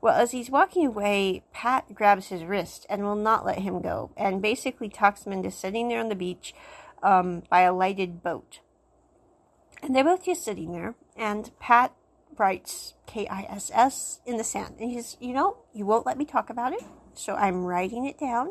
Well, 0.00 0.14
as 0.14 0.32
he's 0.32 0.50
walking 0.50 0.86
away, 0.86 1.42
Pat 1.52 1.94
grabs 1.94 2.28
his 2.28 2.44
wrist 2.44 2.86
and 2.88 3.02
will 3.02 3.16
not 3.16 3.46
let 3.46 3.60
him 3.60 3.80
go 3.80 4.10
and 4.16 4.42
basically 4.42 4.88
talks 4.88 5.26
him 5.26 5.32
into 5.32 5.50
sitting 5.50 5.88
there 5.88 6.00
on 6.00 6.08
the 6.08 6.14
beach 6.14 6.54
um, 7.02 7.42
by 7.48 7.62
a 7.62 7.72
lighted 7.72 8.22
boat. 8.22 8.60
And 9.82 9.94
they're 9.94 10.04
both 10.04 10.24
just 10.24 10.44
sitting 10.44 10.72
there, 10.72 10.94
and 11.16 11.50
Pat 11.58 11.92
writes 12.38 12.94
K 13.06 13.26
I 13.26 13.42
S 13.42 13.70
S 13.74 14.20
in 14.24 14.36
the 14.36 14.44
sand. 14.44 14.76
And 14.78 14.90
he's, 14.90 15.16
you 15.20 15.34
know, 15.34 15.58
you 15.74 15.84
won't 15.84 16.06
let 16.06 16.16
me 16.16 16.24
talk 16.24 16.50
about 16.50 16.72
it, 16.72 16.82
so 17.14 17.34
I'm 17.34 17.64
writing 17.64 18.06
it 18.06 18.18
down. 18.18 18.48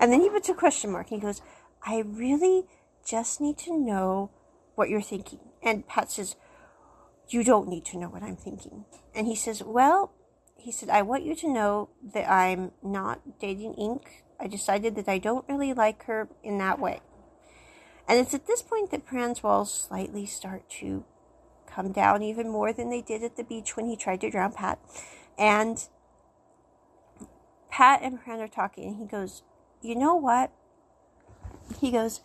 And 0.00 0.12
then 0.12 0.20
he 0.20 0.28
puts 0.28 0.48
a 0.48 0.54
question 0.54 0.90
mark. 0.90 1.10
And 1.10 1.20
he 1.20 1.26
goes, 1.26 1.40
I 1.86 2.00
really 2.00 2.64
just 3.06 3.40
need 3.40 3.58
to 3.58 3.76
know 3.76 4.30
what 4.74 4.88
you're 4.88 5.00
thinking. 5.00 5.40
And 5.62 5.86
Pat 5.86 6.10
says, 6.10 6.34
you 7.28 7.44
don't 7.44 7.68
need 7.68 7.84
to 7.86 7.98
know 7.98 8.08
what 8.08 8.22
I'm 8.22 8.36
thinking. 8.36 8.84
And 9.14 9.26
he 9.26 9.34
says, 9.34 9.62
Well, 9.62 10.12
he 10.56 10.70
said, 10.70 10.90
I 10.90 11.02
want 11.02 11.24
you 11.24 11.34
to 11.36 11.52
know 11.52 11.90
that 12.14 12.30
I'm 12.30 12.72
not 12.82 13.40
dating 13.40 13.74
Ink. 13.74 14.24
I 14.38 14.46
decided 14.46 14.96
that 14.96 15.08
I 15.08 15.18
don't 15.18 15.48
really 15.48 15.72
like 15.72 16.04
her 16.04 16.28
in 16.42 16.58
that 16.58 16.78
way. 16.78 17.00
And 18.12 18.20
it's 18.20 18.34
at 18.34 18.46
this 18.46 18.60
point 18.60 18.90
that 18.90 19.06
Pran's 19.06 19.42
walls 19.42 19.72
slightly 19.72 20.26
start 20.26 20.68
to 20.80 21.06
come 21.66 21.92
down 21.92 22.22
even 22.22 22.46
more 22.46 22.70
than 22.70 22.90
they 22.90 23.00
did 23.00 23.22
at 23.22 23.38
the 23.38 23.42
beach 23.42 23.74
when 23.74 23.86
he 23.86 23.96
tried 23.96 24.20
to 24.20 24.28
drown 24.28 24.52
Pat. 24.52 24.78
And 25.38 25.82
Pat 27.70 28.02
and 28.02 28.22
Pran 28.22 28.40
are 28.40 28.48
talking, 28.48 28.88
and 28.88 28.96
he 28.98 29.06
goes, 29.06 29.42
You 29.80 29.94
know 29.94 30.14
what? 30.14 30.52
He 31.80 31.90
goes, 31.90 32.20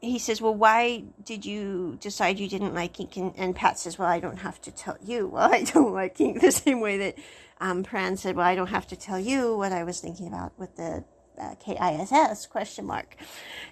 he 0.00 0.18
says, 0.18 0.40
Well, 0.40 0.54
why 0.54 1.04
did 1.22 1.44
you 1.44 1.98
decide 2.00 2.38
you 2.38 2.48
didn't 2.48 2.72
like 2.72 2.98
ink? 2.98 3.14
And, 3.18 3.34
and, 3.36 3.54
Pat 3.54 3.78
says, 3.78 3.98
Well, 3.98 4.08
I 4.08 4.20
don't 4.20 4.38
have 4.38 4.58
to 4.62 4.70
tell 4.70 4.96
you. 5.04 5.26
Well, 5.34 5.52
I 5.52 5.64
don't 5.64 5.92
like 5.92 6.18
ink 6.18 6.40
the 6.40 6.50
same 6.50 6.80
way 6.80 6.96
that 6.96 7.18
um, 7.60 7.84
Pran 7.84 8.16
said, 8.16 8.36
Well, 8.36 8.46
I 8.46 8.54
don't 8.54 8.68
have 8.68 8.86
to 8.86 8.96
tell 8.96 9.20
you 9.20 9.54
what 9.54 9.70
I 9.70 9.84
was 9.84 10.00
thinking 10.00 10.28
about 10.28 10.58
with 10.58 10.76
the 10.76 11.04
uh, 11.38 11.54
K-I-S-S 11.56 12.46
question 12.46 12.86
mark. 12.86 13.16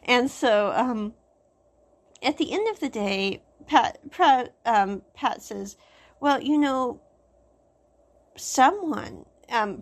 And 0.05 0.31
so 0.31 0.73
um, 0.75 1.15
at 2.23 2.39
the 2.39 2.53
end 2.53 2.69
of 2.69 2.81
the 2.81 2.89
day, 2.89 3.43
Pat, 3.67 3.99
um, 4.65 5.03
Pat 5.15 5.43
says, 5.43 5.77
Well, 6.21 6.41
you 6.41 6.59
know, 6.59 7.01
someone, 8.37 9.25
um, 9.51 9.81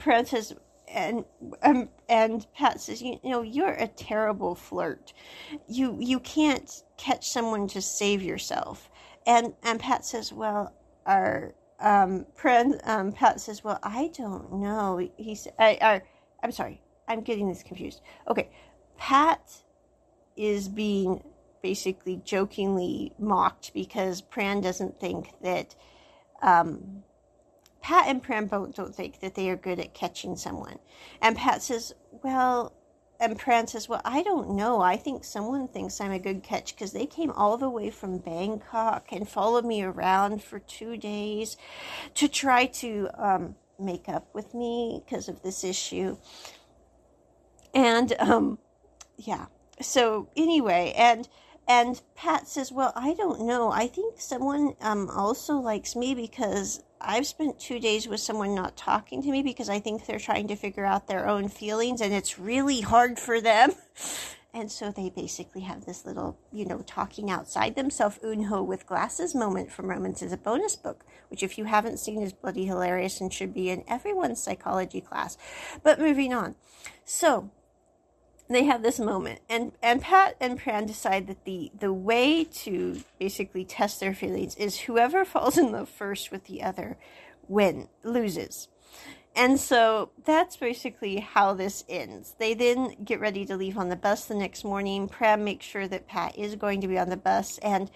and 0.88 1.24
um, 1.62 1.88
and 2.08 2.46
Pat 2.54 2.80
says, 2.80 3.02
you, 3.02 3.18
you 3.22 3.30
know, 3.30 3.42
you're 3.42 3.72
a 3.72 3.88
terrible 3.88 4.54
flirt. 4.54 5.12
You 5.68 5.96
you 6.00 6.20
can't 6.20 6.82
catch 6.96 7.28
someone 7.28 7.66
to 7.68 7.82
save 7.82 8.22
yourself. 8.22 8.90
And 9.26 9.54
and 9.62 9.80
Pat 9.80 10.04
says, 10.04 10.32
well, 10.32 10.72
our 11.06 11.54
um, 11.80 12.26
friend 12.34 12.80
um, 12.84 13.12
Pat 13.12 13.40
says, 13.40 13.64
well, 13.64 13.78
I 13.82 14.10
don't 14.16 14.52
know. 14.54 15.08
He 15.16 15.34
said, 15.34 15.54
I, 15.58 15.78
I 15.80 16.02
I'm 16.42 16.52
sorry, 16.52 16.80
I'm 17.08 17.22
getting 17.22 17.48
this 17.48 17.62
confused. 17.62 18.00
Okay, 18.28 18.50
Pat 18.96 19.62
is 20.36 20.68
being 20.68 21.22
basically 21.62 22.20
jokingly 22.24 23.12
mocked 23.18 23.72
because 23.72 24.20
Pran 24.20 24.62
doesn't 24.62 25.00
think 25.00 25.30
that 25.42 25.74
um, 26.42 27.02
Pat 27.80 28.06
and 28.08 28.22
Pran 28.22 28.48
both 28.48 28.74
don't 28.74 28.94
think 28.94 29.20
that 29.20 29.34
they 29.34 29.48
are 29.50 29.56
good 29.56 29.78
at 29.78 29.94
catching 29.94 30.36
someone. 30.36 30.78
And 31.20 31.36
Pat 31.36 31.62
says, 31.62 31.94
Well, 32.22 32.72
and 33.20 33.38
Pran 33.38 33.68
says, 33.68 33.88
Well, 33.88 34.00
I 34.04 34.22
don't 34.22 34.50
know. 34.50 34.80
I 34.80 34.96
think 34.96 35.24
someone 35.24 35.68
thinks 35.68 36.00
I'm 36.00 36.10
a 36.10 36.18
good 36.18 36.42
catch 36.42 36.74
because 36.74 36.92
they 36.92 37.06
came 37.06 37.30
all 37.30 37.56
the 37.56 37.70
way 37.70 37.90
from 37.90 38.18
Bangkok 38.18 39.12
and 39.12 39.28
followed 39.28 39.64
me 39.64 39.82
around 39.82 40.42
for 40.42 40.58
two 40.58 40.96
days 40.96 41.56
to 42.14 42.28
try 42.28 42.66
to 42.66 43.08
um, 43.16 43.54
make 43.78 44.08
up 44.08 44.28
with 44.34 44.54
me 44.54 45.02
because 45.04 45.28
of 45.28 45.42
this 45.42 45.64
issue. 45.64 46.16
And, 47.74 48.14
um, 48.18 48.58
yeah. 49.16 49.46
So, 49.80 50.28
anyway, 50.36 50.94
and 50.96 51.28
and 51.66 52.00
Pat 52.14 52.46
says, 52.46 52.70
Well, 52.70 52.92
I 52.94 53.14
don't 53.14 53.46
know. 53.46 53.70
I 53.70 53.86
think 53.86 54.20
someone 54.20 54.74
um, 54.80 55.08
also 55.10 55.54
likes 55.56 55.96
me 55.96 56.14
because 56.14 56.82
I've 57.00 57.26
spent 57.26 57.58
two 57.58 57.78
days 57.78 58.06
with 58.06 58.20
someone 58.20 58.54
not 58.54 58.76
talking 58.76 59.22
to 59.22 59.30
me 59.30 59.42
because 59.42 59.68
I 59.68 59.80
think 59.80 60.04
they're 60.04 60.18
trying 60.18 60.48
to 60.48 60.56
figure 60.56 60.84
out 60.84 61.06
their 61.06 61.28
own 61.28 61.48
feelings 61.48 62.00
and 62.00 62.12
it's 62.12 62.38
really 62.38 62.80
hard 62.80 63.18
for 63.18 63.40
them. 63.40 63.72
And 64.56 64.70
so 64.70 64.92
they 64.92 65.10
basically 65.10 65.62
have 65.62 65.84
this 65.84 66.06
little, 66.06 66.38
you 66.52 66.64
know, 66.64 66.78
talking 66.86 67.28
outside 67.28 67.74
themselves, 67.74 68.20
Eun-ho 68.22 68.62
with 68.62 68.86
glasses 68.86 69.34
moment 69.34 69.72
from 69.72 69.90
Romance 69.90 70.22
is 70.22 70.32
a 70.32 70.36
bonus 70.36 70.76
book, 70.76 71.04
which 71.28 71.42
if 71.42 71.58
you 71.58 71.64
haven't 71.64 71.98
seen 71.98 72.22
is 72.22 72.32
bloody 72.32 72.64
hilarious 72.64 73.20
and 73.20 73.32
should 73.32 73.52
be 73.52 73.68
in 73.68 73.82
everyone's 73.88 74.40
psychology 74.40 75.00
class. 75.00 75.36
But 75.82 75.98
moving 75.98 76.32
on. 76.32 76.54
So 77.04 77.50
they 78.48 78.64
have 78.64 78.82
this 78.82 78.98
moment 78.98 79.40
and 79.48 79.72
and 79.82 80.02
pat 80.02 80.36
and 80.40 80.60
pran 80.60 80.86
decide 80.86 81.26
that 81.26 81.44
the 81.44 81.70
the 81.78 81.92
way 81.92 82.44
to 82.44 83.02
basically 83.18 83.64
test 83.64 84.00
their 84.00 84.14
feelings 84.14 84.54
is 84.56 84.80
whoever 84.80 85.24
falls 85.24 85.56
in 85.56 85.72
love 85.72 85.88
first 85.88 86.30
with 86.30 86.44
the 86.44 86.62
other 86.62 86.96
win 87.48 87.88
loses 88.02 88.68
and 89.36 89.58
so 89.58 90.10
that's 90.24 90.56
basically 90.56 91.16
how 91.18 91.54
this 91.54 91.84
ends. 91.88 92.36
They 92.38 92.54
then 92.54 92.94
get 93.04 93.18
ready 93.18 93.44
to 93.46 93.56
leave 93.56 93.76
on 93.76 93.88
the 93.88 93.96
bus 93.96 94.26
the 94.26 94.34
next 94.34 94.62
morning. 94.62 95.08
Pran 95.08 95.40
makes 95.40 95.66
sure 95.66 95.88
that 95.88 96.06
Pat 96.06 96.38
is 96.38 96.54
going 96.54 96.80
to 96.82 96.88
be 96.88 96.98
on 96.98 97.10
the 97.10 97.16
bus, 97.16 97.58
and 97.58 97.90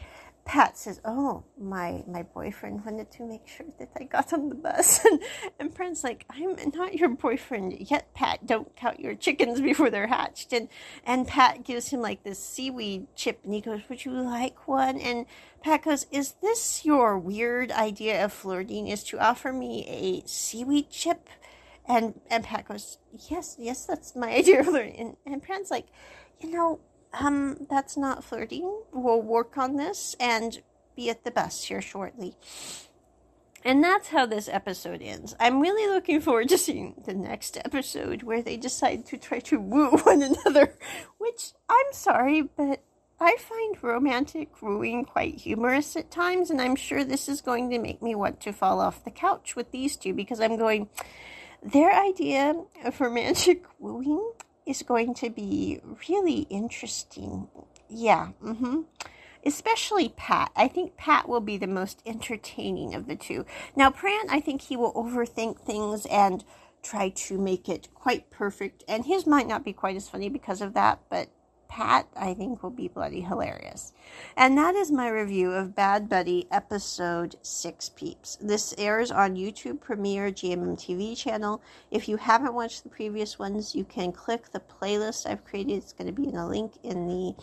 Pat 0.48 0.78
says, 0.78 0.98
"Oh, 1.04 1.44
my 1.60 2.02
my 2.08 2.22
boyfriend 2.22 2.82
wanted 2.82 3.10
to 3.12 3.22
make 3.22 3.46
sure 3.46 3.66
that 3.78 3.90
I 3.94 4.04
got 4.04 4.32
on 4.32 4.48
the 4.48 4.54
bus," 4.54 5.04
and 5.04 5.22
and 5.60 5.74
Pran's 5.74 6.02
like, 6.02 6.24
"I'm 6.30 6.56
not 6.74 6.94
your 6.94 7.10
boyfriend 7.10 7.74
yet, 7.90 8.14
Pat. 8.14 8.46
Don't 8.46 8.74
count 8.74 8.98
your 8.98 9.14
chickens 9.14 9.60
before 9.60 9.90
they're 9.90 10.06
hatched." 10.06 10.54
And 10.54 10.68
and 11.04 11.28
Pat 11.28 11.64
gives 11.64 11.90
him 11.90 12.00
like 12.00 12.22
this 12.22 12.38
seaweed 12.42 13.08
chip, 13.14 13.40
and 13.44 13.52
he 13.52 13.60
goes, 13.60 13.82
"Would 13.90 14.06
you 14.06 14.12
like 14.12 14.66
one?" 14.66 14.98
And 14.98 15.26
Pat 15.62 15.82
goes, 15.82 16.06
"Is 16.10 16.36
this 16.40 16.82
your 16.82 17.18
weird 17.18 17.70
idea 17.70 18.24
of 18.24 18.32
flirting? 18.32 18.88
Is 18.88 19.04
to 19.04 19.18
offer 19.18 19.52
me 19.52 19.84
a 19.86 20.26
seaweed 20.26 20.88
chip?" 20.88 21.28
And 21.86 22.22
and 22.30 22.42
Pat 22.42 22.66
goes, 22.66 22.96
"Yes, 23.28 23.56
yes, 23.58 23.84
that's 23.84 24.16
my 24.16 24.30
idea 24.40 24.60
of 24.60 24.66
flirting." 24.66 24.96
And 24.96 25.16
and 25.26 25.42
Pran's 25.42 25.70
like, 25.70 25.88
"You 26.40 26.52
know." 26.52 26.80
Um, 27.12 27.66
that's 27.70 27.96
not 27.96 28.24
flirting. 28.24 28.82
We'll 28.92 29.22
work 29.22 29.58
on 29.58 29.76
this 29.76 30.16
and 30.18 30.60
be 30.96 31.10
at 31.10 31.24
the 31.24 31.30
bus 31.30 31.64
here 31.64 31.82
shortly. 31.82 32.36
And 33.64 33.82
that's 33.82 34.08
how 34.08 34.24
this 34.26 34.48
episode 34.48 35.02
ends. 35.02 35.34
I'm 35.40 35.60
really 35.60 35.92
looking 35.92 36.20
forward 36.20 36.48
to 36.50 36.58
seeing 36.58 37.02
the 37.06 37.14
next 37.14 37.58
episode 37.64 38.22
where 38.22 38.40
they 38.42 38.56
decide 38.56 39.04
to 39.06 39.16
try 39.16 39.40
to 39.40 39.58
woo 39.58 39.90
one 40.04 40.22
another, 40.22 40.74
which 41.18 41.52
I'm 41.68 41.92
sorry, 41.92 42.42
but 42.42 42.82
I 43.20 43.36
find 43.36 43.82
romantic 43.82 44.62
wooing 44.62 45.04
quite 45.04 45.40
humorous 45.40 45.96
at 45.96 46.10
times, 46.10 46.50
and 46.50 46.60
I'm 46.60 46.76
sure 46.76 47.02
this 47.02 47.28
is 47.28 47.40
going 47.40 47.68
to 47.70 47.78
make 47.78 48.00
me 48.00 48.14
want 48.14 48.40
to 48.42 48.52
fall 48.52 48.80
off 48.80 49.04
the 49.04 49.10
couch 49.10 49.56
with 49.56 49.72
these 49.72 49.96
two 49.96 50.14
because 50.14 50.40
I'm 50.40 50.56
going, 50.56 50.88
their 51.60 51.92
idea 51.92 52.54
of 52.84 53.00
romantic 53.00 53.64
wooing 53.80 54.32
is 54.68 54.82
going 54.82 55.14
to 55.14 55.30
be 55.30 55.80
really 56.08 56.40
interesting. 56.50 57.48
Yeah, 57.88 58.28
mm-hmm. 58.44 58.82
Especially 59.44 60.10
Pat. 60.10 60.52
I 60.54 60.68
think 60.68 60.96
Pat 60.96 61.28
will 61.28 61.40
be 61.40 61.56
the 61.56 61.66
most 61.66 62.02
entertaining 62.04 62.94
of 62.94 63.06
the 63.06 63.16
two. 63.16 63.46
Now, 63.74 63.90
Pran, 63.90 64.26
I 64.28 64.40
think 64.40 64.62
he 64.62 64.76
will 64.76 64.92
overthink 64.92 65.58
things 65.60 66.06
and 66.06 66.44
try 66.82 67.08
to 67.08 67.38
make 67.38 67.68
it 67.68 67.88
quite 67.94 68.30
perfect. 68.30 68.84
And 68.86 69.06
his 69.06 69.26
might 69.26 69.48
not 69.48 69.64
be 69.64 69.72
quite 69.72 69.96
as 69.96 70.08
funny 70.08 70.28
because 70.28 70.60
of 70.60 70.74
that, 70.74 71.00
but 71.08 71.28
Pat, 71.68 72.08
I 72.16 72.34
think, 72.34 72.62
will 72.62 72.70
be 72.70 72.88
bloody 72.88 73.20
hilarious. 73.20 73.92
And 74.36 74.56
that 74.58 74.74
is 74.74 74.90
my 74.90 75.08
review 75.08 75.52
of 75.52 75.74
Bad 75.74 76.08
Buddy 76.08 76.48
episode 76.50 77.36
6 77.42 77.90
Peeps. 77.90 78.36
This 78.40 78.74
airs 78.78 79.10
on 79.10 79.36
YouTube 79.36 79.80
Premiere 79.80 80.32
GMMTV 80.32 81.16
channel. 81.16 81.62
If 81.90 82.08
you 82.08 82.16
haven't 82.16 82.54
watched 82.54 82.82
the 82.82 82.88
previous 82.88 83.38
ones, 83.38 83.74
you 83.74 83.84
can 83.84 84.12
click 84.12 84.50
the 84.50 84.60
playlist 84.60 85.28
I've 85.28 85.44
created. 85.44 85.74
It's 85.74 85.92
going 85.92 86.06
to 86.06 86.12
be 86.12 86.28
in 86.28 86.36
a 86.36 86.48
link 86.48 86.72
in 86.82 87.06
the 87.06 87.34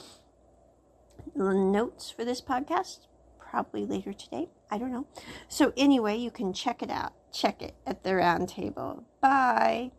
notes 1.35 2.09
for 2.09 2.25
this 2.25 2.41
podcast, 2.41 3.07
probably 3.39 3.85
later 3.85 4.11
today. 4.11 4.49
I 4.71 4.79
don't 4.79 4.91
know. 4.91 5.05
So, 5.47 5.71
anyway, 5.77 6.17
you 6.17 6.31
can 6.31 6.51
check 6.51 6.81
it 6.81 6.89
out. 6.89 7.13
Check 7.31 7.61
it 7.61 7.75
at 7.85 8.03
the 8.03 8.15
round 8.15 8.49
table. 8.49 9.03
Bye. 9.21 9.91